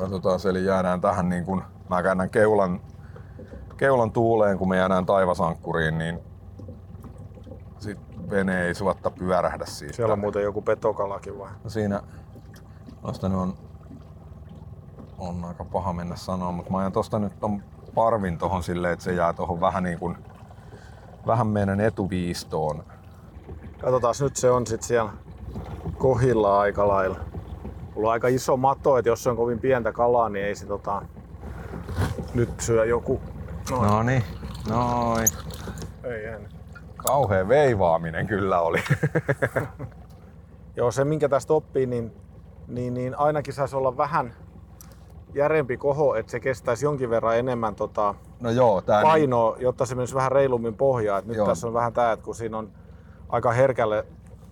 Katsotaan, 0.00 0.40
eli 0.50 0.64
jäädään 0.64 1.00
tähän 1.00 1.28
niin 1.28 1.44
kuin, 1.44 1.62
mä 1.90 2.02
käännän 2.02 2.30
keulan, 2.30 2.80
keulan 3.76 4.12
tuuleen, 4.12 4.58
kun 4.58 4.68
me 4.68 4.76
jäädään 4.76 5.06
taivasankkuriin, 5.06 5.98
niin 5.98 6.20
sit 7.78 7.98
vene 8.30 8.62
ei 8.62 8.74
suotta 8.74 9.10
pyörähdä 9.10 9.66
siitä. 9.66 9.96
Siellä 9.96 10.12
on 10.12 10.18
muuten 10.18 10.42
joku 10.42 10.62
petokalakin 10.62 11.38
vai? 11.38 11.50
No 11.64 11.70
siinä, 11.70 12.02
tosta 13.02 13.28
nyt 13.28 13.38
on, 13.38 13.54
on 15.18 15.44
aika 15.44 15.64
paha 15.64 15.92
mennä 15.92 16.16
sanoa, 16.16 16.52
mutta 16.52 16.70
mä 16.70 16.78
ajan 16.78 16.92
tosta 16.92 17.18
nyt 17.18 17.40
ton 17.40 17.62
parvin 17.94 18.38
tohon 18.38 18.62
silleen, 18.62 18.92
että 18.92 19.04
se 19.04 19.12
jää 19.12 19.32
tohon 19.32 19.60
vähän 19.60 19.82
niin 19.82 19.98
kuin, 19.98 20.16
vähän 21.26 21.46
meidän 21.46 21.80
etuviistoon. 21.80 22.84
Katsotaan 23.80 24.14
nyt 24.20 24.36
se 24.36 24.50
on 24.50 24.66
sit 24.66 24.82
siellä 24.82 25.12
kohilla 25.98 26.60
aika 26.60 26.88
lailla. 26.88 27.29
Mulla 28.00 28.10
on 28.10 28.12
aika 28.12 28.28
iso 28.28 28.56
mato, 28.56 28.98
että 28.98 29.08
jos 29.08 29.22
se 29.22 29.30
on 29.30 29.36
kovin 29.36 29.58
pientä 29.58 29.92
kalaa, 29.92 30.28
niin 30.28 30.44
ei 30.44 30.54
se 30.54 30.66
tota... 30.66 31.02
Nyt 32.34 32.60
syö 32.60 32.84
joku... 32.84 33.20
Noin. 33.70 33.88
No 33.88 34.02
niin, 34.02 34.24
noin. 34.68 35.28
Ei 36.04 36.24
en. 36.24 36.48
Kauhea 36.96 37.48
veivaaminen 37.48 38.26
kyllä 38.26 38.60
oli. 38.60 38.78
Joo, 40.76 40.90
se 40.90 41.04
minkä 41.04 41.28
tästä 41.28 41.52
oppii, 41.52 41.86
niin, 41.86 42.12
niin, 42.68 42.94
niin 42.94 43.18
ainakin 43.18 43.54
saisi 43.54 43.76
olla 43.76 43.96
vähän 43.96 44.34
järempi 45.34 45.76
koho, 45.76 46.14
että 46.14 46.32
se 46.32 46.40
kestäisi 46.40 46.84
jonkin 46.84 47.10
verran 47.10 47.38
enemmän 47.38 47.74
tota 47.74 48.14
No 48.40 48.50
joo, 48.50 48.80
tää 48.80 49.02
painoa, 49.02 49.56
jotta 49.58 49.86
se 49.86 49.94
menisi 49.94 50.14
vähän 50.14 50.32
reilummin 50.32 50.74
pohjaan. 50.74 51.18
Et 51.18 51.26
nyt 51.26 51.36
Joo. 51.36 51.46
tässä 51.46 51.66
on 51.66 51.74
vähän 51.74 51.92
tää, 51.92 52.12
että 52.12 52.24
kun 52.24 52.34
siinä 52.34 52.58
on 52.58 52.70
aika 53.28 53.52
herkälle 53.52 54.06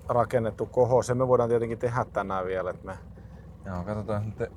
rakennettu 0.09 0.67
koho, 0.67 1.03
se 1.03 1.15
me 1.15 1.29
voidaan 1.29 1.49
tietenkin 1.49 1.79
tehdä 1.79 2.07
tänään 2.13 2.47
vielä. 2.47 2.71
Että 2.71 2.87
me... 2.87 2.99
Joo, 3.69 3.85
katsotaan 3.85 4.35
nyt. 4.39 4.53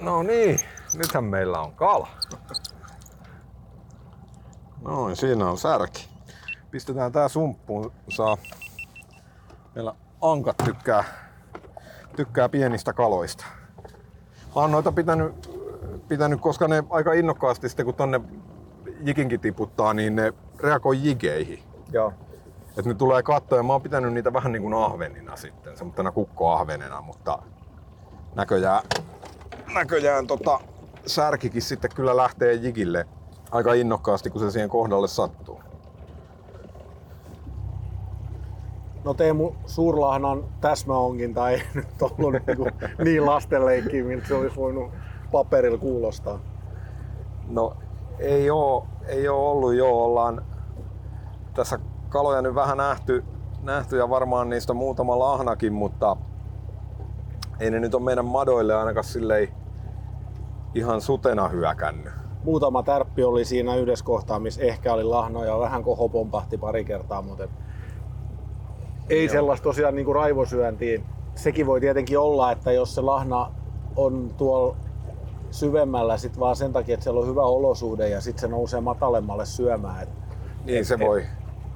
No 0.00 0.22
niin, 0.22 0.60
nythän 0.94 1.24
meillä 1.24 1.60
on 1.60 1.72
kala. 1.72 2.08
Noin, 4.80 5.16
siinä 5.16 5.50
on 5.50 5.58
särki. 5.58 6.08
Pistetään 6.70 7.12
tää 7.12 7.28
sumppuun, 7.28 7.92
saa... 8.08 8.36
Meillä 9.74 9.94
ankat 10.20 10.56
tykkää, 10.64 11.04
tykkää 12.16 12.48
pienistä 12.48 12.92
kaloista. 12.92 13.44
Mä 14.54 14.60
oon 14.60 14.70
noita 14.70 14.92
pitänyt, 14.92 15.50
pitänyt, 16.08 16.40
koska 16.40 16.68
ne 16.68 16.84
aika 16.90 17.12
innokkaasti 17.12 17.68
sitten 17.68 17.86
kun 17.86 17.94
tonne 17.94 18.20
jikinkin 19.00 19.40
tiputtaa, 19.40 19.94
niin 19.94 20.16
ne 20.16 20.32
reagoi 20.58 21.04
jigeihin. 21.04 21.62
Joo. 21.92 22.12
Et 22.76 22.86
ne 22.86 22.94
tulee 22.94 23.22
kattoon 23.22 23.58
ja 23.58 23.62
mä 23.62 23.72
oon 23.72 23.82
pitänyt 23.82 24.12
niitä 24.12 24.32
vähän 24.32 24.52
niin 24.52 24.62
kuin 24.62 24.74
ahvenina 24.74 25.36
sitten, 25.36 25.76
semmoittena 25.76 26.12
kukkoahvenena, 26.12 27.00
mutta 27.00 27.38
näköjään, 28.34 28.82
näköjään 29.74 30.26
tota, 30.26 30.60
särkikin 31.06 31.62
sitten 31.62 31.90
kyllä 31.94 32.16
lähtee 32.16 32.52
jigille 32.52 33.06
aika 33.50 33.74
innokkaasti, 33.74 34.30
kun 34.30 34.40
se 34.40 34.50
siihen 34.50 34.68
kohdalle 34.68 35.08
sattuu. 35.08 35.60
No 39.04 39.14
Teemu 39.14 39.52
Suurlahnan 39.66 40.44
täsmäonginta 40.60 41.50
ei 41.50 41.62
nyt 41.74 42.02
ollut 42.02 42.46
niinku 42.46 42.66
niin 43.04 43.26
lastenleikkiä, 43.26 44.04
miltä 44.04 44.28
se 44.28 44.34
olisi 44.34 44.56
voinut 44.56 44.90
paperilla 45.32 45.78
kuulostaa. 45.78 46.38
No 47.48 47.76
ei 48.18 48.50
oo, 48.50 48.86
ei 49.06 49.28
oo 49.28 49.50
ollut 49.50 49.74
jo, 49.74 50.04
ollaan 50.04 50.44
tässä 51.54 51.78
kaloja 52.12 52.42
nyt 52.42 52.54
vähän 52.54 52.76
nähty, 52.78 53.24
nähty 53.62 53.96
ja 53.98 54.10
varmaan 54.10 54.48
niistä 54.50 54.72
muutama 54.72 55.18
lahnakin, 55.18 55.72
mutta 55.72 56.16
ei 57.60 57.70
ne 57.70 57.80
nyt 57.80 57.94
on 57.94 58.02
meidän 58.02 58.24
madoille 58.24 58.74
ainakaan 58.74 59.04
silleen 59.04 59.48
ihan 60.74 61.00
sutena 61.00 61.48
hyökännyt. 61.48 62.12
Muutama 62.44 62.82
tärppi 62.82 63.24
oli 63.24 63.44
siinä 63.44 63.76
yhdessä 63.76 64.04
kohtaa, 64.04 64.38
missä 64.38 64.62
ehkä 64.62 64.92
oli 64.92 65.04
lahnoja, 65.04 65.58
vähän 65.58 65.82
koho 65.84 66.08
pompahti 66.08 66.58
pari 66.58 66.84
kertaa, 66.84 67.22
mutta 67.22 67.48
ei 69.10 69.24
Joo. 69.24 69.32
sellaista 69.32 69.64
tosiaan 69.64 69.94
niin 69.94 70.04
kuin 70.04 70.14
raivosyöntiä. 70.14 71.00
Sekin 71.34 71.66
voi 71.66 71.80
tietenkin 71.80 72.18
olla, 72.18 72.52
että 72.52 72.72
jos 72.72 72.94
se 72.94 73.00
lahna 73.00 73.50
on 73.96 74.30
tuolla 74.36 74.76
syvemmällä 75.50 76.16
sit 76.16 76.40
vaan 76.40 76.56
sen 76.56 76.72
takia, 76.72 76.94
että 76.94 77.04
siellä 77.04 77.20
on 77.20 77.26
hyvä 77.26 77.42
olosuhde 77.42 78.08
ja 78.08 78.20
sitten 78.20 78.40
se 78.40 78.48
nousee 78.48 78.80
matalemmalle 78.80 79.46
syömään. 79.46 80.02
Et 80.02 80.08
Niin 80.64 80.84
se 80.84 80.94
Et- 80.94 81.00
voi. 81.00 81.24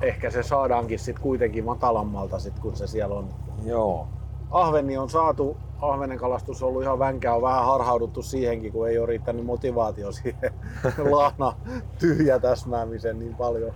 Ehkä 0.01 0.31
se 0.31 0.43
saadaankin 0.43 0.99
sit 0.99 1.19
kuitenkin 1.19 1.65
matalammalta, 1.65 2.39
sit, 2.39 2.59
kun 2.59 2.77
se 2.77 2.87
siellä 2.87 3.15
on. 3.15 3.29
Joo. 3.65 4.09
Ahveni 4.51 4.99
on 4.99 5.11
saatu, 5.11 5.57
ahvenen 5.81 6.19
kalastus 6.19 6.63
on 6.63 6.69
ollut 6.69 6.83
ihan 6.83 6.99
vänkää, 6.99 7.35
on 7.35 7.43
vähän 7.43 7.65
harhauduttu 7.65 8.23
siihenkin, 8.23 8.73
kun 8.73 8.89
ei 8.89 8.99
ole 8.99 9.07
riittänyt 9.07 9.47
motivaatio 9.47 10.13
siihen 10.13 10.53
lahna 11.11 11.53
tyhjä 11.99 12.39
täsmäämiseen 12.39 13.19
niin 13.19 13.35
paljon. 13.35 13.73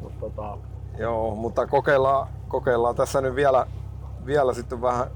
Mut 0.00 0.18
tota, 0.18 0.58
Joo, 0.98 1.34
mutta 1.34 1.66
kokeillaan, 1.66 2.28
kokeillaan 2.48 2.94
tässä 2.94 3.20
nyt 3.20 3.34
vielä, 3.34 3.66
vielä 4.26 4.54
sitten 4.54 4.82
vähän, 4.82 5.06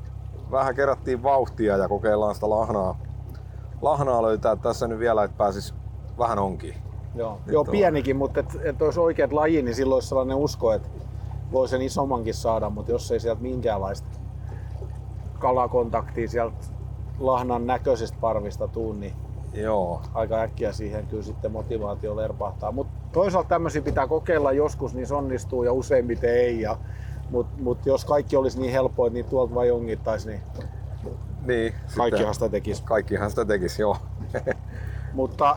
vähän 0.50 0.74
kerättiin 0.74 1.22
vauhtia 1.22 1.76
ja 1.76 1.88
kokeillaan 1.88 2.34
sitä 2.34 2.50
lahnaa, 2.50 2.98
lahnaa 3.82 4.22
löytää 4.22 4.56
tässä 4.56 4.88
nyt 4.88 4.98
vielä, 4.98 5.24
että 5.24 5.36
pääsis 5.36 5.74
vähän 6.18 6.38
onkin. 6.38 6.87
Joo, 7.18 7.40
joo 7.46 7.64
pienikin, 7.64 8.16
mutta 8.16 8.40
et, 8.40 8.58
et 8.62 8.82
olisi 8.82 9.00
oikeat 9.00 9.32
laji, 9.32 9.62
niin 9.62 9.74
silloin 9.74 9.96
olisi 9.96 10.08
sellainen 10.08 10.36
usko, 10.36 10.72
että 10.72 10.88
voi 11.52 11.68
sen 11.68 11.82
isommankin 11.82 12.34
saada, 12.34 12.70
mutta 12.70 12.92
jos 12.92 13.10
ei 13.10 13.20
sieltä 13.20 13.42
minkäänlaista 13.42 14.08
kalakontaktia 15.38 16.28
sieltä 16.28 16.56
lahnan 17.18 17.66
näköisestä 17.66 18.18
parvista 18.20 18.68
tuu, 18.68 18.92
niin 18.92 19.12
Joo, 19.54 20.02
aika 20.14 20.40
äkkiä 20.40 20.72
siihen 20.72 21.06
kyllä 21.06 21.22
sitten 21.22 21.52
motivaatio 21.52 22.16
lerpahtaa. 22.16 22.72
Mutta 22.72 22.92
toisaalta 23.12 23.48
tämmöisiä 23.48 23.82
pitää 23.82 24.06
kokeilla 24.06 24.52
joskus, 24.52 24.94
niin 24.94 25.06
se 25.06 25.14
onnistuu 25.14 25.62
ja 25.62 25.72
useimmiten 25.72 26.30
ei. 26.30 26.60
Ja, 26.60 26.76
Mutta 27.30 27.62
mut 27.62 27.86
jos 27.86 28.04
kaikki 28.04 28.36
olisi 28.36 28.60
niin 28.60 28.72
helppoa, 28.72 29.06
että 29.06 29.14
niitä 29.14 29.30
tuolta 29.30 29.54
vai 29.54 29.70
ongittaisi, 29.70 30.28
niin 30.28 30.40
niin. 31.46 31.74
kaikkihan 31.96 32.34
sitä 32.34 32.48
tekisi. 32.48 32.82
Kaikkihan 32.82 33.30
sitä 33.30 33.44
tekisi, 33.44 33.82
joo. 33.82 33.96
Mutta 35.12 35.56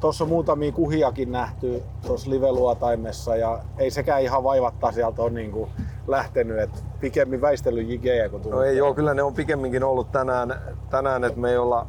tuossa 0.00 0.24
on 0.24 0.28
muutamia 0.30 0.72
kuhiakin 0.72 1.32
nähty 1.32 1.82
tuossa 2.06 2.30
live-luotaimessa 2.30 3.36
ja 3.36 3.58
ei 3.78 3.90
sekään 3.90 4.22
ihan 4.22 4.44
vaivattaa 4.44 4.92
sieltä 4.92 5.22
on 5.22 5.34
niinku 5.34 5.68
lähtenyt, 6.06 6.58
että 6.58 6.78
pikemmin 7.00 7.40
väistellyt 7.40 7.88
jigejä 7.88 8.28
kuin 8.28 8.42
tullut. 8.42 8.58
No 8.58 8.64
ei 8.64 8.76
joo, 8.76 8.94
kyllä 8.94 9.14
ne 9.14 9.22
on 9.22 9.34
pikemminkin 9.34 9.84
ollut 9.84 10.12
tänään, 10.12 10.54
tänään 10.90 11.24
että 11.24 11.40
me 11.40 11.50
ei 11.50 11.56
olla 11.56 11.86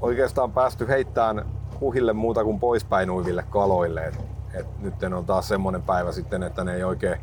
oikeastaan 0.00 0.52
päästy 0.52 0.88
heittämään 0.88 1.46
huhille 1.80 2.12
muuta 2.12 2.44
kuin 2.44 2.60
poispäin 2.60 3.10
uiville 3.10 3.44
kaloille. 3.50 4.00
Et, 4.00 4.14
et 4.54 4.66
nyt 4.80 4.94
on 5.16 5.26
taas 5.26 5.48
semmonen 5.48 5.82
päivä 5.82 6.12
sitten, 6.12 6.42
että 6.42 6.64
ne 6.64 6.74
ei 6.74 6.84
oikein, 6.84 7.20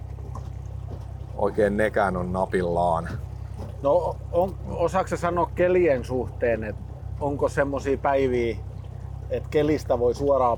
oikein 1.38 1.78
nekään 1.78 2.18
on 2.18 2.34
napillaan. 2.34 3.10
No 3.82 4.16
on, 4.32 4.56
osaako 4.70 5.18
sanoa 5.18 5.50
kelien 5.56 6.06
suhteen, 6.06 6.64
että 6.64 6.82
onko 7.20 7.50
semmoisia 7.50 7.98
päiviä, 7.98 8.58
että 9.30 9.50
kelistä 9.50 10.00
voi 10.00 10.16
suoraan 10.16 10.58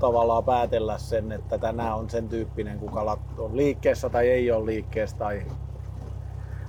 tavallaan 0.00 0.44
päätellä 0.44 0.98
sen, 0.98 1.32
että 1.32 1.58
tänään 1.58 1.96
on 1.96 2.10
sen 2.10 2.28
tyyppinen, 2.28 2.78
kun 2.78 2.92
kalat 2.92 3.20
on 3.38 3.56
liikkeessä 3.56 4.10
tai 4.10 4.28
ei 4.28 4.50
ole 4.50 4.66
liikkeessä? 4.66 5.16
Tai... 5.16 5.42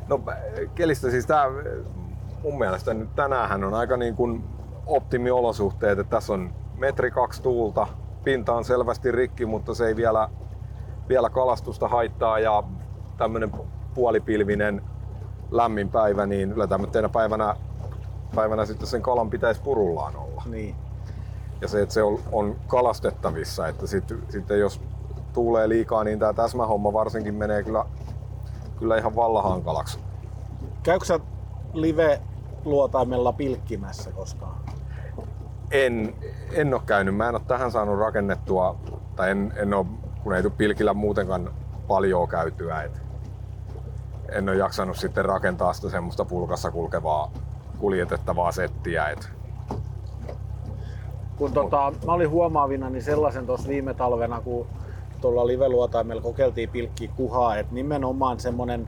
No 0.07 0.21
kelistä 0.75 1.11
siis 1.11 1.25
tää, 1.25 1.45
mun 2.43 2.57
mielestä 2.57 2.93
nyt 2.93 3.15
tänään 3.15 3.63
on 3.63 3.73
aika 3.73 3.97
niin 3.97 4.15
kuin 4.15 4.43
optimiolosuhteet, 4.85 5.99
että 5.99 6.15
tässä 6.15 6.33
on 6.33 6.53
metri 6.77 7.11
kaksi 7.11 7.41
tuulta, 7.41 7.87
pinta 8.23 8.53
on 8.53 8.65
selvästi 8.65 9.11
rikki, 9.11 9.45
mutta 9.45 9.73
se 9.73 9.87
ei 9.87 9.95
vielä, 9.95 10.29
vielä 11.09 11.29
kalastusta 11.29 11.87
haittaa 11.87 12.39
ja 12.39 12.63
tämmönen 13.17 13.51
puolipilvinen 13.93 14.81
lämmin 15.51 15.89
päivä, 15.89 16.25
niin 16.25 16.49
kyllä 16.49 16.67
tämmöisenä 16.67 17.09
päivänä, 17.09 17.55
päivänä 18.35 18.65
sitten 18.65 18.87
sen 18.87 19.01
kalan 19.01 19.29
pitäisi 19.29 19.61
purullaan 19.61 20.15
olla. 20.15 20.43
Niin. 20.45 20.75
Ja 21.63 21.69
se, 21.69 21.81
että 21.81 21.93
se 21.93 22.03
on, 22.03 22.19
on 22.31 22.55
kalastettavissa, 22.67 23.67
että 23.67 23.87
sitten 23.87 24.23
sit 24.29 24.49
jos 24.49 24.81
tuulee 25.33 25.69
liikaa, 25.69 26.03
niin 26.03 26.19
tämä 26.19 26.33
täsmähomma 26.33 26.93
varsinkin 26.93 27.35
menee 27.35 27.63
kyllä, 27.63 27.85
kyllä 28.79 28.97
ihan 28.97 29.15
vallahankalaksi. 29.15 29.99
Käykö 30.83 31.05
sä 31.05 31.19
live-luotaimella 31.73 33.33
pilkkimässä 33.33 34.11
koskaan? 34.11 34.55
En, 35.71 36.15
en 36.51 36.73
ole 36.73 36.81
käynyt. 36.85 37.15
Mä 37.15 37.29
en 37.29 37.35
ole 37.35 37.43
tähän 37.47 37.71
saanut 37.71 37.99
rakennettua, 37.99 38.75
tai 39.15 39.31
en, 39.31 39.53
en 39.55 39.73
ole, 39.73 39.85
kun 40.23 40.35
ei 40.35 40.41
tule 40.41 40.53
pilkillä 40.57 40.93
muutenkaan 40.93 41.49
paljon 41.87 42.27
käytyä. 42.27 42.81
Et 42.81 43.01
en 44.29 44.49
ole 44.49 44.57
jaksanut 44.57 44.97
sitten 44.97 45.25
rakentaa 45.25 45.73
sitä 45.73 45.89
semmoista 45.89 46.25
pulkassa 46.25 46.71
kulkevaa 46.71 47.31
kuljetettavaa 47.79 48.51
settiä. 48.51 49.09
Et 49.09 49.29
kun 51.37 51.53
tota, 51.53 51.93
mä 52.05 52.13
olin 52.13 52.29
huomaavina 52.29 52.89
niin 52.89 53.03
sellaisen 53.03 53.45
tuossa 53.45 53.69
viime 53.69 53.93
talvena, 53.93 54.41
kun 54.41 54.67
tuolla 55.21 55.47
liveluotaimella 55.47 56.21
kokeiltiin 56.21 56.69
pilkki 56.69 57.07
kuhaa, 57.07 57.57
että 57.57 57.73
nimenomaan 57.73 58.39
semmonen 58.39 58.87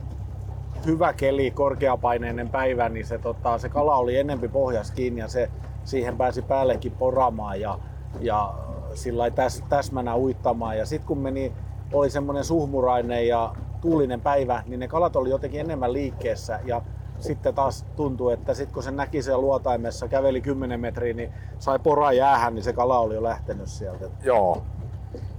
hyvä 0.85 1.13
keli, 1.13 1.51
korkeapaineinen 1.51 2.49
päivä, 2.49 2.89
niin 2.89 3.05
se, 3.05 3.17
tota, 3.17 3.57
se 3.57 3.69
kala 3.69 3.95
oli 3.95 4.17
enempi 4.17 4.47
pohjas 4.47 4.91
kiinni 4.91 5.21
ja 5.21 5.27
se, 5.27 5.49
siihen 5.83 6.17
pääsi 6.17 6.41
päällekin 6.41 6.91
poramaan 6.91 7.61
ja, 7.61 7.79
ja 8.19 8.53
sillä 8.93 9.31
täs, 9.31 9.63
täsmänä 9.69 10.17
uittamaan. 10.17 10.77
Ja 10.77 10.85
sitten 10.85 11.07
kun 11.07 11.17
meni, 11.17 11.51
oli 11.93 12.09
semmoinen 12.09 12.43
suhmurainen 12.43 13.27
ja 13.27 13.55
tuulinen 13.81 14.21
päivä, 14.21 14.63
niin 14.65 14.79
ne 14.79 14.87
kalat 14.87 15.15
oli 15.15 15.29
jotenkin 15.29 15.59
enemmän 15.59 15.93
liikkeessä 15.93 16.59
ja 16.65 16.81
sitten 17.19 17.55
taas 17.55 17.85
tuntuu, 17.95 18.29
että 18.29 18.53
sit 18.53 18.71
kun 18.71 18.83
se 18.83 18.91
näki 18.91 19.21
siellä 19.21 19.41
luotaimessa, 19.41 20.07
käveli 20.07 20.41
10 20.41 20.79
metriä, 20.79 21.13
niin 21.13 21.33
sai 21.59 21.79
pora 21.79 22.11
jäähän, 22.11 22.55
niin 22.55 22.63
se 22.63 22.73
kala 22.73 22.99
oli 22.99 23.15
jo 23.15 23.23
lähtenyt 23.23 23.67
sieltä. 23.67 24.05
Joo. 24.23 24.63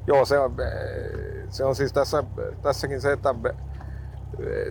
Joo, 0.07 0.25
se 0.25 0.39
on, 0.39 0.55
se 1.49 1.65
on 1.65 1.75
siis 1.75 1.93
tässä, 1.93 2.25
tässäkin 2.63 3.01
se, 3.01 3.13
että 3.13 3.35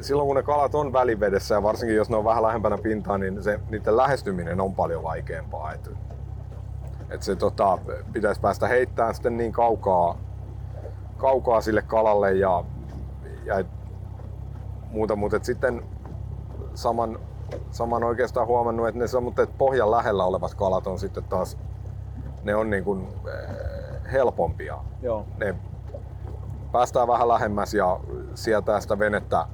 silloin 0.01 0.27
kun 0.27 0.35
ne 0.35 0.43
kalat 0.43 0.75
on 0.75 0.93
välivedessä 0.93 1.55
ja 1.55 1.63
varsinkin 1.63 1.95
jos 1.95 2.09
ne 2.09 2.15
on 2.15 2.23
vähän 2.23 2.43
lähempänä 2.43 2.77
pintaa, 2.77 3.17
niin 3.17 3.43
se, 3.43 3.59
niiden 3.69 3.97
lähestyminen 3.97 4.61
on 4.61 4.75
paljon 4.75 5.03
vaikeampaa. 5.03 5.73
Et, 5.73 5.91
et 7.09 7.23
se 7.23 7.35
tota, 7.35 7.77
pitäisi 8.13 8.41
päästä 8.41 8.67
heittämään 8.67 9.15
sitten 9.15 9.37
niin 9.37 9.51
kaukaa, 9.51 10.17
kaukaa 11.17 11.61
sille 11.61 11.81
kalalle 11.81 12.33
ja, 12.33 12.63
ja 13.45 13.63
muuta, 14.91 15.15
mutta 15.15 15.39
sitten 15.41 15.83
saman, 16.75 17.19
saman 17.71 18.03
oikeastaan 18.03 18.47
huomannut, 18.47 18.87
että 18.87 18.99
ne 18.99 19.07
semmoiset 19.07 19.57
pohjan 19.57 19.91
lähellä 19.91 20.25
olevat 20.25 20.53
kalat 20.53 20.87
on 20.87 20.99
sitten 20.99 21.23
taas, 21.23 21.57
ne 22.43 22.55
on 22.55 22.69
niin 22.69 22.83
kuin, 22.83 23.07
eh, 23.27 24.11
helpompia. 24.11 24.77
Joo. 25.01 25.25
Ne 25.37 25.55
päästään 26.71 27.07
vähän 27.07 27.27
lähemmäs 27.27 27.73
ja 27.73 27.99
sieltä 28.35 28.79
sitä 28.79 28.99
venettä, 28.99 29.47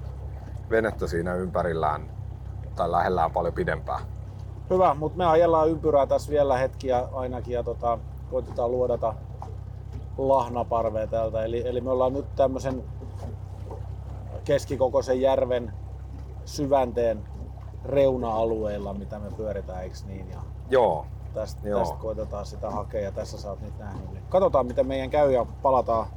venettä 0.70 1.08
siinä 1.08 1.36
ympärillään 1.36 2.02
tai 2.76 2.92
lähellään 2.92 3.32
paljon 3.32 3.54
pidempään. 3.54 4.02
Hyvä, 4.70 4.94
mutta 4.94 5.18
me 5.18 5.26
ajellaan 5.26 5.70
ympyrää 5.70 6.08
tässä 6.08 6.32
vielä 6.32 6.58
hetkiä 6.58 7.08
ainakin 7.14 7.54
ja 7.54 7.64
tota, 7.64 8.00
koitetaan 8.32 8.72
luodata 8.72 9.14
lahnaparvea 10.18 11.08
täältä. 11.08 11.44
Eli, 11.44 11.68
eli 11.68 11.82
me 11.82 11.90
ollaan 11.90 12.14
nyt 12.14 12.36
tämmöisen 12.36 12.84
keskikokoisen 14.44 15.22
järven 15.22 15.74
syvänteen 16.52 17.24
reuna-alueilla, 17.86 18.94
mitä 18.94 19.20
me 19.20 19.32
pyöritään, 19.38 19.84
eikö 19.84 19.96
niin? 20.08 20.30
Ja 20.30 20.42
Joo. 20.70 21.06
Tästä, 21.34 21.70
Joo. 21.70 21.80
tästä 21.80 21.96
koitetaan 21.96 22.46
sitä 22.46 22.70
hakea 22.70 23.02
ja 23.02 23.12
tässä 23.12 23.38
sä 23.38 23.50
oot 23.50 23.62
nyt 23.62 23.78
nähnyt. 23.78 24.12
Niin 24.12 24.24
katsotaan 24.30 24.66
miten 24.66 24.88
meidän 24.88 25.10
käy 25.10 25.32
ja 25.32 25.46
palataan 25.62 26.08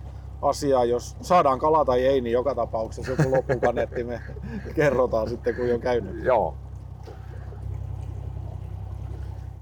asiaan. 0.42 0.88
Jos 0.88 1.16
saadaan 1.20 1.59
kala 1.59 1.85
tai 1.85 2.07
ei, 2.07 2.20
niin 2.20 2.33
joka 2.33 2.55
tapauksessa 2.55 3.12
joku 3.12 3.37
loppukanetti 3.37 4.05
me 4.05 4.23
kerrotaan 4.77 5.29
sitten, 5.29 5.55
kun 5.55 5.75
on 5.75 5.81
käynyt. 5.81 6.25
Joo. 6.25 6.57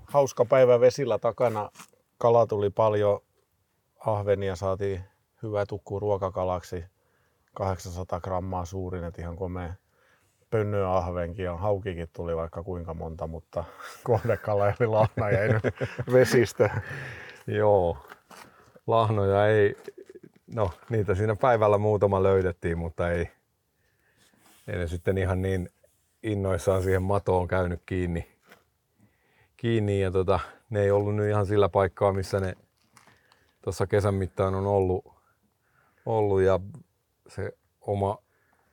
Hauska 0.04 0.44
päivä 0.44 0.80
vesillä 0.80 1.18
takana. 1.18 1.70
Kala 2.18 2.46
tuli 2.46 2.70
paljon, 2.70 3.20
ahvenia 4.06 4.56
saatiin 4.56 5.04
hyvä 5.42 5.66
tukku 5.66 6.00
ruokakalaksi. 6.00 6.84
800 7.54 8.20
grammaa 8.20 8.64
suurin, 8.64 9.04
että 9.04 9.22
ihan 9.22 9.36
komea 9.36 9.74
pönnöä 10.52 10.96
ahvenkin 10.96 11.44
ja 11.44 11.56
haukikin 11.56 12.08
tuli 12.12 12.36
vaikka 12.36 12.62
kuinka 12.62 12.94
monta, 12.94 13.26
mutta 13.26 13.64
kohdekala 14.04 14.68
eli 14.68 14.86
lahna 14.86 15.30
jäi 15.30 15.48
nyt 15.48 15.62
vesistä. 16.12 16.80
Joo, 17.46 18.06
lahnoja 18.86 19.46
ei, 19.46 19.76
no 20.54 20.70
niitä 20.90 21.14
siinä 21.14 21.36
päivällä 21.36 21.78
muutama 21.78 22.22
löydettiin, 22.22 22.78
mutta 22.78 23.10
ei, 23.10 23.30
ei 24.68 24.78
ne 24.78 24.86
sitten 24.86 25.18
ihan 25.18 25.42
niin 25.42 25.68
innoissaan 26.22 26.82
siihen 26.82 27.02
matoon 27.02 27.48
käynyt 27.48 27.82
kiinni. 27.86 28.28
kiinni 29.56 30.00
ja 30.00 30.10
tota, 30.10 30.40
ne 30.70 30.82
ei 30.82 30.90
ollut 30.90 31.16
nyt 31.16 31.28
ihan 31.28 31.46
sillä 31.46 31.68
paikkaa, 31.68 32.12
missä 32.12 32.40
ne 32.40 32.54
tuossa 33.62 33.86
kesän 33.86 34.14
mittaan 34.14 34.54
on 34.54 34.66
ollut, 34.66 35.04
ollut 36.06 36.42
ja 36.42 36.60
se 37.28 37.52
oma 37.80 38.21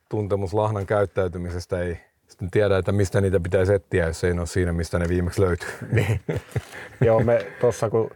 tuntemus 0.10 0.54
lahnan 0.54 0.86
käyttäytymisestä 0.86 1.82
ei 1.82 1.98
sitten 2.28 2.52
tiedä, 2.52 2.78
että 2.78 2.92
mistä 2.92 3.22
niitä 3.22 3.40
pitäisi 3.40 3.74
etsiä, 3.74 4.08
jos 4.08 4.24
ei 4.24 4.32
ole 4.32 4.46
siinä, 4.46 4.74
mistä 4.74 5.00
ne 5.00 5.10
viimeksi 5.10 5.42
löytyy. 5.42 5.70
Niin. 5.92 6.20
Joo, 7.02 7.20
me 7.20 7.48
tuossa 7.62 7.90
kun 7.90 8.12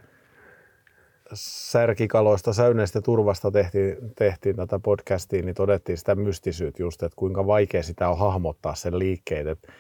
särkikaloista, 1.34 2.54
säyneistä 2.54 3.02
turvasta 3.02 3.52
tehtiin, 3.52 3.98
tehtiin 4.18 4.56
tätä 4.56 4.80
podcastia, 4.80 5.42
niin 5.42 5.56
todettiin 5.56 5.98
sitä 5.98 6.16
mystisyyttä 6.16 6.84
just, 6.84 7.04
että 7.04 7.16
kuinka 7.16 7.48
vaikea 7.48 7.84
sitä 7.84 8.10
on 8.10 8.18
hahmottaa 8.18 8.76
sen 8.76 9.00
liikkeet. 9.00 9.48
Että 9.48 9.74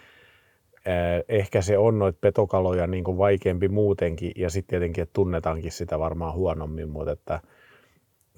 ehkä 1.30 1.62
se 1.62 1.78
on 1.78 2.00
noita 2.00 2.20
petokaloja 2.22 2.88
niin 2.88 3.04
kuin 3.04 3.18
vaikeampi 3.18 3.68
muutenkin 3.68 4.32
ja 4.36 4.50
sitten 4.50 4.70
tietenkin, 4.70 5.02
että 5.02 5.14
tunnetaankin 5.14 5.72
sitä 5.72 6.00
varmaan 6.00 6.34
huonommin, 6.34 6.90
mutta 6.90 7.12
että 7.12 7.42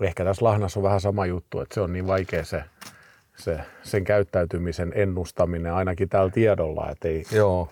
ehkä 0.02 0.24
tässä 0.24 0.46
lahnassa 0.46 0.80
on 0.80 0.84
vähän 0.84 1.02
sama 1.02 1.26
juttu, 1.26 1.60
että 1.60 1.74
se 1.74 1.82
on 1.82 1.94
niin 1.94 2.08
vaikea 2.08 2.44
se 2.44 2.64
se, 3.36 3.60
sen 3.84 4.04
käyttäytymisen 4.04 4.92
ennustaminen 4.96 5.74
ainakin 5.74 6.10
tällä 6.10 6.32
tiedolla. 6.32 6.90
Että 6.92 7.08
ei... 7.08 7.24
Joo, 7.32 7.70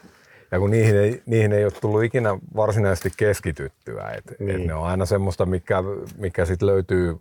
ja 0.51 0.59
kun 0.59 0.69
niihin 0.69 0.95
ei, 0.95 1.21
niihin 1.25 1.53
ei 1.53 1.63
ole 1.63 1.71
tullut 1.71 2.03
ikinä 2.03 2.37
varsinaisesti 2.55 3.11
keskityttyä. 3.17 4.09
Et, 4.17 4.39
niin. 4.39 4.61
et 4.61 4.67
ne 4.67 4.73
on 4.73 4.85
aina 4.85 5.05
semmoista, 5.05 5.45
mikä, 5.45 5.83
mikä 6.17 6.45
sit 6.45 6.61
löytyy, 6.61 7.17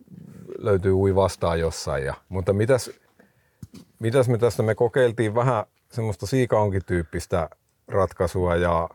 löytyy 0.58 0.92
ui 0.92 1.14
vastaan 1.14 1.60
jossain. 1.60 2.04
Ja, 2.04 2.14
mutta 2.28 2.52
mitäs, 2.52 2.90
mitäs 3.98 4.28
me 4.28 4.38
tästä, 4.38 4.62
me 4.62 4.74
kokeiltiin 4.74 5.34
vähän 5.34 5.64
semmoista 5.90 6.26
siikaonkityyppistä 6.26 7.48
ratkaisua 7.88 8.56
ja 8.56 8.88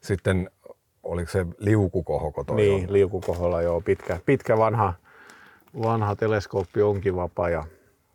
sitten 0.00 0.50
oliko 1.02 1.30
se 1.30 1.46
liukukohoko 1.58 2.44
toi 2.44 2.56
Niin, 2.56 2.86
on? 2.86 2.92
liukukoholla 2.92 3.62
joo, 3.62 3.80
pitkä, 3.80 4.20
pitkä 4.26 4.58
vanha, 4.58 4.94
vanha 5.82 6.16
teleskooppi 6.16 6.82
onkin 6.82 7.16
vapaa 7.16 7.48
ja 7.48 7.64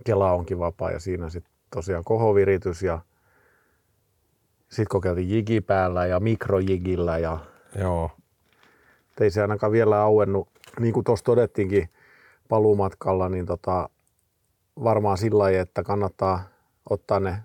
Kela 0.03 0.31
onkin 0.31 0.59
vapaa 0.59 0.91
ja 0.91 0.99
siinä 0.99 1.29
sitten 1.29 1.53
tosiaan 1.73 2.03
kohoviritys 2.03 2.83
ja 2.83 2.99
sitten 4.69 4.87
kokeiltiin 4.89 5.29
jigi 5.29 5.61
päällä 5.61 6.05
ja 6.05 6.19
mikrojigillä 6.19 7.17
ja 7.17 7.37
Joo. 7.79 8.11
ei 9.21 9.31
se 9.31 9.41
ainakaan 9.41 9.71
vielä 9.71 10.01
auennut, 10.01 10.49
niin 10.79 10.93
kuin 10.93 11.03
tuossa 11.03 11.25
todettiinkin 11.25 11.89
paluumatkalla, 12.49 13.29
niin 13.29 13.45
tota, 13.45 13.89
varmaan 14.83 15.17
sillä 15.17 15.37
lailla, 15.37 15.59
että 15.61 15.83
kannattaa 15.83 16.43
ottaa 16.89 17.19
ne 17.19 17.37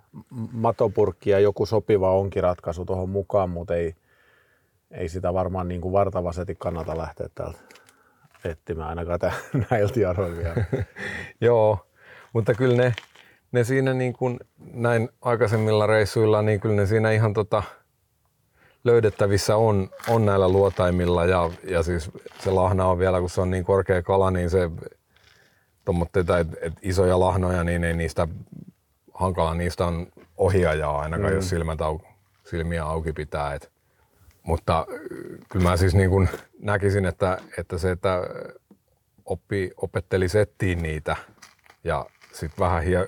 matopurkki 0.52 1.30
ja 1.30 1.40
joku 1.40 1.66
sopiva 1.66 2.16
onkiratkaisu 2.16 2.84
tuohon 2.84 3.08
mukaan, 3.08 3.50
mutta 3.50 3.74
ei, 3.74 3.94
ei 4.90 5.08
sitä 5.08 5.34
varmaan 5.34 5.68
niin 5.68 5.80
kuin 5.80 5.92
vartavaseti 5.92 6.54
kannata 6.54 6.98
lähteä 6.98 7.28
täältä 7.34 7.58
etsimään 8.44 8.88
ainakaan 8.88 9.18
näiltä 9.70 10.00
vielä. 10.38 10.64
Joo, 11.40 11.89
mutta 12.32 12.54
kyllä 12.54 12.76
ne, 12.76 12.94
ne 13.52 13.64
siinä 13.64 13.94
niin 13.94 14.12
kuin 14.12 14.40
näin 14.58 15.08
aikaisemmilla 15.22 15.86
reissuilla, 15.86 16.42
niin 16.42 16.60
kyllä 16.60 16.74
ne 16.74 16.86
siinä 16.86 17.10
ihan 17.10 17.34
tota, 17.34 17.62
löydettävissä 18.84 19.56
on, 19.56 19.90
on 20.08 20.26
näillä 20.26 20.48
luotaimilla 20.48 21.24
ja, 21.24 21.50
ja 21.64 21.82
siis 21.82 22.10
se 22.38 22.50
lahna 22.50 22.86
on 22.86 22.98
vielä, 22.98 23.20
kun 23.20 23.30
se 23.30 23.40
on 23.40 23.50
niin 23.50 23.64
korkea 23.64 24.02
kala, 24.02 24.30
niin 24.30 24.50
se 24.50 24.70
tuommoitteita, 25.84 26.38
että 26.38 26.56
et 26.60 26.72
isoja 26.82 27.20
lahnoja, 27.20 27.64
niin 27.64 27.84
ei 27.84 27.94
niistä 27.94 28.28
hankala 29.14 29.54
niistä 29.54 29.86
on 29.86 30.06
ohjaajaa 30.36 31.00
ainakaan, 31.00 31.32
mm. 31.32 31.36
jos 31.36 31.48
silmät 31.48 31.80
au, 31.80 31.98
silmiä 32.44 32.84
auki 32.84 33.12
pitää. 33.12 33.54
Et, 33.54 33.70
mutta 34.42 34.86
kyllä 35.48 35.68
mä 35.68 35.76
siis 35.76 35.94
niin 35.94 36.10
kun 36.10 36.28
näkisin, 36.58 37.06
että, 37.06 37.38
että 37.58 37.78
se, 37.78 37.90
että 37.90 38.22
oppi, 39.24 39.70
opetteli 39.76 40.28
settiin 40.28 40.82
niitä 40.82 41.16
ja 41.84 42.06
sitten 42.32 42.58
vähän 42.58 42.82
hio, 42.82 43.06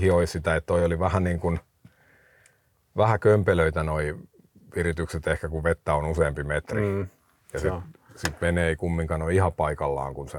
hioi 0.00 0.26
sitä, 0.26 0.56
että 0.56 0.66
toi 0.66 0.84
oli 0.84 0.98
vähän 0.98 1.24
niin 1.24 1.40
kuin, 1.40 1.60
vähän 2.96 3.20
kömpelöitä 3.20 3.82
noi 3.82 4.16
viritykset 4.76 5.26
ehkä, 5.26 5.48
kun 5.48 5.64
vettä 5.64 5.94
on 5.94 6.04
useampi 6.04 6.44
metri. 6.44 6.80
Mm, 6.80 7.08
ja 7.52 7.60
sitten 7.60 7.82
sit 8.16 8.40
vene 8.40 8.68
ei 8.68 8.76
kumminkaan 8.76 9.22
ole 9.22 9.34
ihan 9.34 9.52
paikallaan, 9.52 10.14
kun 10.14 10.28
se 10.28 10.38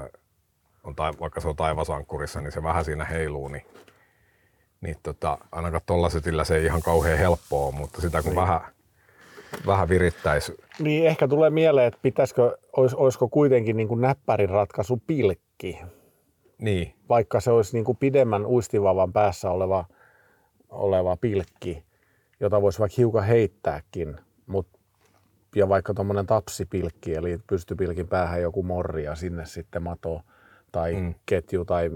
on, 0.84 0.94
vaikka 1.20 1.40
se 1.40 1.48
on 1.48 1.56
taivasankkurissa, 1.56 2.40
niin 2.40 2.52
se 2.52 2.62
vähän 2.62 2.84
siinä 2.84 3.04
heiluu, 3.04 3.48
niin, 3.48 3.66
niin 4.80 4.96
tota, 5.02 5.38
ainakaan 5.52 5.82
tuolla 5.86 6.10
setillä 6.10 6.44
se 6.44 6.56
ei 6.56 6.64
ihan 6.64 6.82
kauhean 6.82 7.18
helppoa, 7.18 7.72
mutta 7.72 8.00
sitä 8.00 8.22
kun 8.22 8.30
niin. 8.30 8.40
vähän, 8.40 8.60
vähän 9.66 9.88
virittäisi. 9.88 10.54
Niin 10.78 11.06
ehkä 11.06 11.28
tulee 11.28 11.50
mieleen, 11.50 11.86
että 11.86 12.00
pitäisikö, 12.02 12.58
olis, 12.76 12.94
olisiko 12.94 13.28
kuitenkin 13.28 13.76
niin 13.76 13.88
kuin 13.88 14.00
näppärin 14.00 14.50
ratkaisu 14.50 15.02
pilkki. 15.06 15.78
Niin. 16.62 16.94
Vaikka 17.08 17.40
se 17.40 17.50
olisi 17.50 17.72
niin 17.76 17.84
kuin 17.84 17.96
pidemmän 17.96 18.46
uistivavan 18.46 19.12
päässä 19.12 19.50
oleva, 19.50 19.84
oleva 20.68 21.16
pilkki, 21.16 21.84
jota 22.40 22.62
voisi 22.62 22.78
vaikka 22.78 22.94
hiukan 22.98 23.24
heittääkin, 23.24 24.16
mut, 24.46 24.66
ja 25.56 25.68
vaikka 25.68 25.94
tuommoinen 25.94 26.26
tapsipilkki, 26.26 27.14
eli 27.14 27.38
pystypilkin 27.46 28.08
päähän 28.08 28.42
joku 28.42 28.62
morri 28.62 29.04
ja 29.04 29.14
sinne 29.14 29.46
sitten 29.46 29.82
mato 29.82 30.22
tai 30.72 30.94
mm. 30.94 31.14
ketju 31.26 31.64
tai 31.64 31.90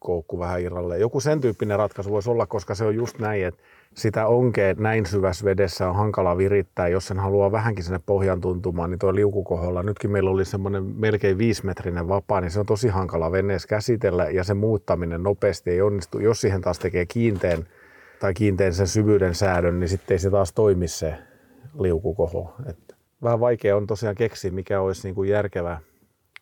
koukku 0.00 0.38
vähän 0.38 0.60
irralle. 0.60 0.98
Joku 0.98 1.20
sen 1.20 1.40
tyyppinen 1.40 1.78
ratkaisu 1.78 2.10
voisi 2.10 2.30
olla, 2.30 2.46
koska 2.46 2.74
se 2.74 2.84
on 2.84 2.94
just 2.94 3.18
näin, 3.18 3.46
että 3.46 3.62
sitä 3.94 4.26
onkea 4.26 4.74
näin 4.78 5.06
syvässä 5.06 5.44
vedessä 5.44 5.88
on 5.88 5.94
hankala 5.94 6.36
virittää, 6.38 6.88
jos 6.88 7.06
sen 7.06 7.18
haluaa 7.18 7.52
vähänkin 7.52 7.84
sinne 7.84 8.00
pohjan 8.06 8.40
tuntumaan, 8.40 8.90
niin 8.90 8.98
tuo 8.98 9.14
liukukoholla, 9.14 9.82
nytkin 9.82 10.10
meillä 10.10 10.30
oli 10.30 10.44
semmoinen 10.44 10.84
melkein 10.84 11.38
viisimetrinen 11.38 12.08
vapaa, 12.08 12.40
niin 12.40 12.50
se 12.50 12.60
on 12.60 12.66
tosi 12.66 12.88
hankala 12.88 13.32
veneessä 13.32 13.68
käsitellä 13.68 14.24
ja 14.24 14.44
se 14.44 14.54
muuttaminen 14.54 15.22
nopeasti 15.22 15.70
ei 15.70 15.82
onnistu. 15.82 16.18
Jos 16.18 16.40
siihen 16.40 16.60
taas 16.60 16.78
tekee 16.78 17.06
kiinteän 17.06 17.66
tai 18.20 18.34
kiinteän 18.34 18.74
sen 18.74 18.86
syvyyden 18.86 19.34
säädön, 19.34 19.80
niin 19.80 19.88
sitten 19.88 20.14
ei 20.14 20.18
se 20.18 20.30
taas 20.30 20.52
toimi 20.52 20.88
se 20.88 21.14
liukukoho. 21.78 22.54
Et 22.66 22.96
vähän 23.22 23.40
vaikea 23.40 23.76
on 23.76 23.86
tosiaan 23.86 24.14
keksiä, 24.14 24.50
mikä 24.50 24.80
olisi 24.80 25.08
niin 25.08 25.14
kuin 25.14 25.28
järkevä 25.28 25.80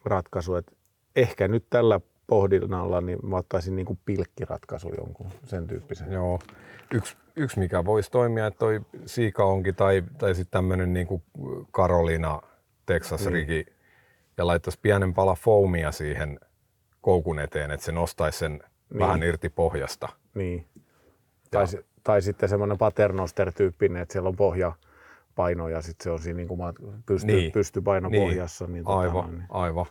ratkaisu. 0.05 0.55
Et 0.55 0.73
ehkä 1.17 1.49
nyt 1.49 1.65
tällä 1.71 2.01
pohdinnalla 2.29 3.01
niin 3.01 3.19
mä 3.23 3.37
ottaisin 3.37 3.77
niin 3.77 3.87
kuin 3.87 3.99
pilkkiratkaisu 4.05 4.93
jonkun 4.99 5.27
sen 5.45 5.67
tyyppisen. 5.67 6.13
Joo. 6.13 6.39
Yksi, 6.95 7.17
yksi 7.37 7.59
mikä 7.59 7.85
voisi 7.85 8.11
toimia, 8.11 8.47
että 8.47 8.59
toi 8.59 8.81
siikaonki 9.07 9.73
tai, 9.73 10.03
tai 10.19 10.35
sitten 10.35 10.51
tämmöinen 10.51 10.93
niin 10.93 11.07
kuin 11.07 11.23
Carolina 11.73 12.43
Texas 12.87 13.21
niin. 13.21 13.33
Rigi 13.33 13.67
ja 14.37 14.47
laittaisi 14.47 14.79
pienen 14.83 15.15
pala 15.15 15.35
foamia 15.35 15.93
siihen 15.93 16.41
koukun 17.01 17.39
eteen, 17.39 17.71
että 17.71 17.87
se 17.87 17.93
nostaisi 17.93 18.39
sen 18.39 18.53
niin. 18.53 18.99
vähän 18.99 19.23
irti 19.23 19.49
pohjasta. 19.49 20.09
Niin. 20.35 20.67
Tai, 21.51 21.65
tai 22.03 22.23
sitten 22.23 22.49
semmoinen 22.49 22.79
paternoster-tyyppinen, 22.79 24.03
että 24.03 24.13
siellä 24.13 24.29
on 24.29 24.37
pohja 24.37 24.73
paino 25.35 25.69
ja 25.69 25.83
sitten 25.83 26.05
se 26.05 26.11
on 26.11 26.19
siinä 26.19 26.37
niin 26.37 26.49
kuin 26.49 26.61
pysty, 27.07 27.27
niin. 27.27 27.53
pystypaino 27.53 28.09
niin. 28.09 28.23
pohjassa. 28.23 28.67
Niin 28.67 28.85
tota 28.85 28.99
aivan, 28.99 29.25
tota, 29.25 29.37
niin. 29.37 29.47
aivan. 29.49 29.87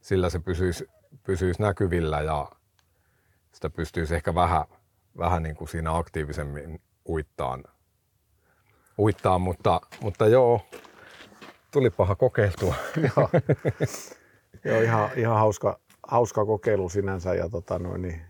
Sillä 0.00 0.30
se 0.30 0.38
pysyisi, 0.38 0.88
pysyisi 1.24 1.62
näkyvillä 1.62 2.20
ja 2.20 2.50
sitä 3.52 3.70
pystyisi 3.70 4.14
ehkä 4.14 4.34
vähän, 4.34 4.64
vähän 5.18 5.42
niin 5.42 5.56
kuin 5.56 5.68
siinä 5.68 5.96
aktiivisemmin 5.96 6.80
uittaan, 7.08 7.64
uittaan 8.98 9.40
mutta, 9.40 9.80
mutta 10.00 10.26
joo, 10.26 10.60
tuli 11.70 11.90
paha 11.90 12.14
kokeiltua. 12.14 12.74
joo, 13.16 13.28
joo 14.64 14.80
ihan, 14.80 15.10
ihan 15.16 15.36
hauska, 15.36 15.80
hauska 16.08 16.46
kokeilu 16.46 16.88
sinänsä 16.88 17.34
ja 17.34 17.48
tota 17.48 17.78
noin, 17.78 18.02
niin 18.02 18.22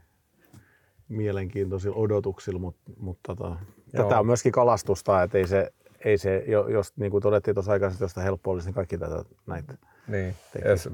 mielenkiintoisilla 1.09 1.97
odotuksilla, 1.97 2.59
mutta, 2.61 2.90
mutta 2.97 3.35
tota, 3.37 3.57
tätä 3.93 4.21
on 4.21 4.27
myöskin 4.27 4.53
kalastusta, 4.53 5.23
että 5.23 5.38
ei 5.38 5.47
se, 5.47 5.73
ei 6.05 6.19
se 6.19 6.45
jos 6.73 6.97
niin 6.97 7.11
kuin 7.11 7.23
todettiin 7.23 7.55
tuossa 7.55 7.73
aikaisemmin, 7.73 8.05
josta 8.05 8.21
helppo 8.21 8.51
olisi, 8.51 8.66
niin 8.66 8.75
kaikki 8.75 8.99
tätä 8.99 9.25
näitä 9.47 9.75
Niin, 10.09 10.35
jos, 10.64 10.88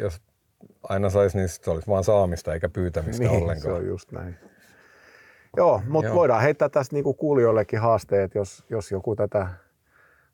jos 0.00 0.22
aina 0.82 1.10
saisi, 1.10 1.38
niin 1.38 1.48
se 1.48 1.70
olisi 1.70 1.88
vaan 1.88 2.04
saamista 2.04 2.54
eikä 2.54 2.68
pyytämistä 2.68 3.24
niin, 3.24 3.42
ollenkaan. 3.42 3.60
se 3.60 3.72
on 3.72 3.86
just 3.86 4.12
näin. 4.12 4.36
Joo, 5.56 5.82
mutta 5.88 6.14
voidaan 6.14 6.42
heittää 6.42 6.68
tästä 6.68 6.96
niinku 6.96 7.14
kuulijoillekin 7.14 7.80
haasteet, 7.80 8.34
jos, 8.34 8.64
jos 8.70 8.90
joku 8.92 9.16
tätä 9.16 9.46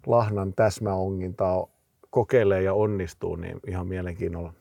lahnan 0.06 0.54
täsmäongintaa 0.54 1.66
kokeilee 2.10 2.62
ja 2.62 2.74
onnistuu, 2.74 3.36
niin 3.36 3.60
ihan 3.66 3.86
mielenkiinnolla 3.86 4.52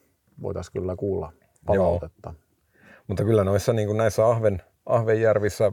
voitaisiin 0.41 0.73
kyllä 0.73 0.95
kuulla 0.95 1.34
palautetta. 1.65 2.30
Joo. 2.30 2.86
Mutta 3.08 3.23
kyllä 3.23 3.43
noissa 3.43 3.73
niin 3.73 3.88
kuin 3.88 3.97
näissä 3.97 4.28
Ahven, 4.28 4.62
Ahvenjärvissä 4.86 5.71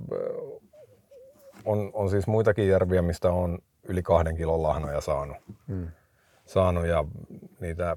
on, 1.64 1.90
on 1.92 2.11
siis 2.11 2.26
muitakin 2.26 2.68
järviä, 2.68 3.02
mistä 3.02 3.33
on 3.33 3.59
yli 3.88 4.02
kahden 4.02 4.37
kilon 4.37 4.62
lahnoja 4.62 5.00
saanut. 5.00 5.37
Hmm. 5.68 5.88
saanut 6.46 6.87
ja 6.87 7.05
niitä 7.61 7.96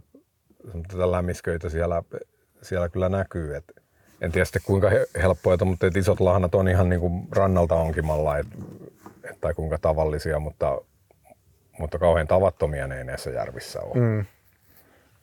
lämmisköitä 0.93 1.69
siellä, 1.69 2.04
siellä 2.62 2.89
kyllä 2.89 3.10
näkyy. 3.10 3.56
Et 3.56 3.71
en 4.21 4.32
tiedä 4.32 4.45
sitten 4.45 4.62
kuinka 4.65 4.89
helppoja, 5.21 5.65
mutta 5.65 5.88
et 5.88 5.97
isot 5.97 6.19
lahnat 6.19 6.56
on 6.56 6.67
ihan 6.67 6.89
niin 6.89 6.99
kuin 6.99 7.28
rannalta 7.32 7.75
onkimalla 7.75 8.38
et, 8.38 8.47
et, 9.23 9.41
tai 9.41 9.54
kuinka 9.54 9.78
tavallisia, 9.78 10.39
mutta, 10.39 10.82
mutta 11.80 11.99
kauhean 11.99 12.28
tavattomia 12.28 12.88
ne 12.88 12.97
ei 12.97 13.04
näissä 13.04 13.30
järvissä 13.30 13.82
ole. 13.82 13.93
Hmm. 13.93 14.25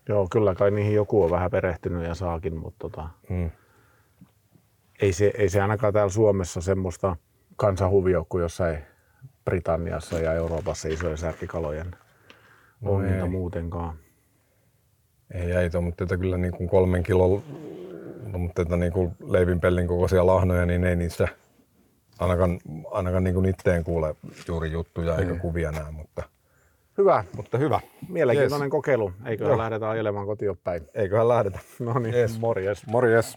Joo, 0.09 0.29
kyllä 0.31 0.55
kai 0.55 0.71
niihin 0.71 0.95
joku 0.95 1.23
on 1.25 1.31
vähän 1.31 1.51
perehtynyt 1.51 2.07
ja 2.07 2.15
saakin, 2.15 2.57
mutta 2.57 2.79
tota, 2.79 3.09
hmm 3.29 3.51
ei 5.03 5.13
se, 5.13 5.33
ei 5.39 5.49
se 5.49 5.63
ainakaan 5.63 5.93
täällä 5.93 6.13
Suomessa 6.13 6.61
semmoista 6.61 7.17
kansanhuvio 7.57 8.27
kuin 8.29 8.43
jossain 8.43 8.79
Britanniassa 9.45 10.19
ja 10.19 10.33
Euroopassa 10.33 10.89
isojen 10.89 11.19
särkikalojen 11.19 11.97
no 12.81 12.93
onginta 12.93 13.27
muutenkaan. 13.27 13.95
Ei, 15.35 15.53
ei 15.53 15.71
tuommoitteita 15.71 16.17
kyllä 16.17 16.37
niin 16.37 16.53
kuin 16.53 16.69
kolmen 16.69 17.03
kilon 17.03 17.43
tuommoitteita 18.31 18.77
niin 18.77 18.93
kuin 18.93 19.13
leivinpellin 19.25 19.89
kokoisia 19.89 20.27
lahnoja, 20.27 20.67
niin 20.67 20.85
ei 20.85 20.97
niistä 20.97 21.29
ainakaan, 22.19 22.59
ainakaan 22.91 23.25
niin 23.25 23.35
kuin 23.35 23.47
itteen 23.47 23.85
kuule 23.85 24.17
juuri 24.49 24.73
juttuja 24.73 25.17
eikä 25.17 25.35
kuvia 25.35 25.73
näe, 25.73 25.91
mutta 25.91 26.23
Hyvä. 26.99 27.25
Mutta 27.37 27.59
hyvä. 27.59 27.81
Mielenkiintoinen 28.09 28.67
yes. 28.67 28.71
kokeilu. 28.71 29.13
Eiköhän 29.25 29.59
lähdetä 29.59 29.91
ajelemaan 29.91 30.27
kotiin 30.27 30.57
päin. 30.65 30.89
Eiköhän 30.95 31.29
lähdetä. 31.29 31.59
No 31.79 31.99
niin, 31.99 32.15
yes. 32.15 32.41
morjes. 32.41 32.87
Morjes. 32.87 33.37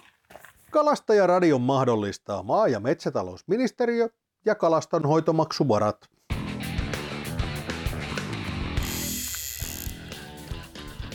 Kalastajaradion 0.72 1.62
mahdollistaa 1.62 2.44
maa- 2.44 2.68
ja 2.68 2.80
metsätalousministeriö 2.80 4.10
ja 4.46 4.56
kalastonhoitomaksuvarat. 4.56 6.10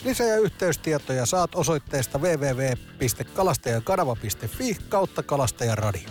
Lisä- 0.05 0.25
ja 0.25 0.39
yhteystietoja 0.39 1.27
saat 1.27 1.55
osoitteesta 1.55 2.19
www.kalastajakanava.fi 2.19 4.77
kautta 4.89 5.23
kalastajaradio. 5.23 6.09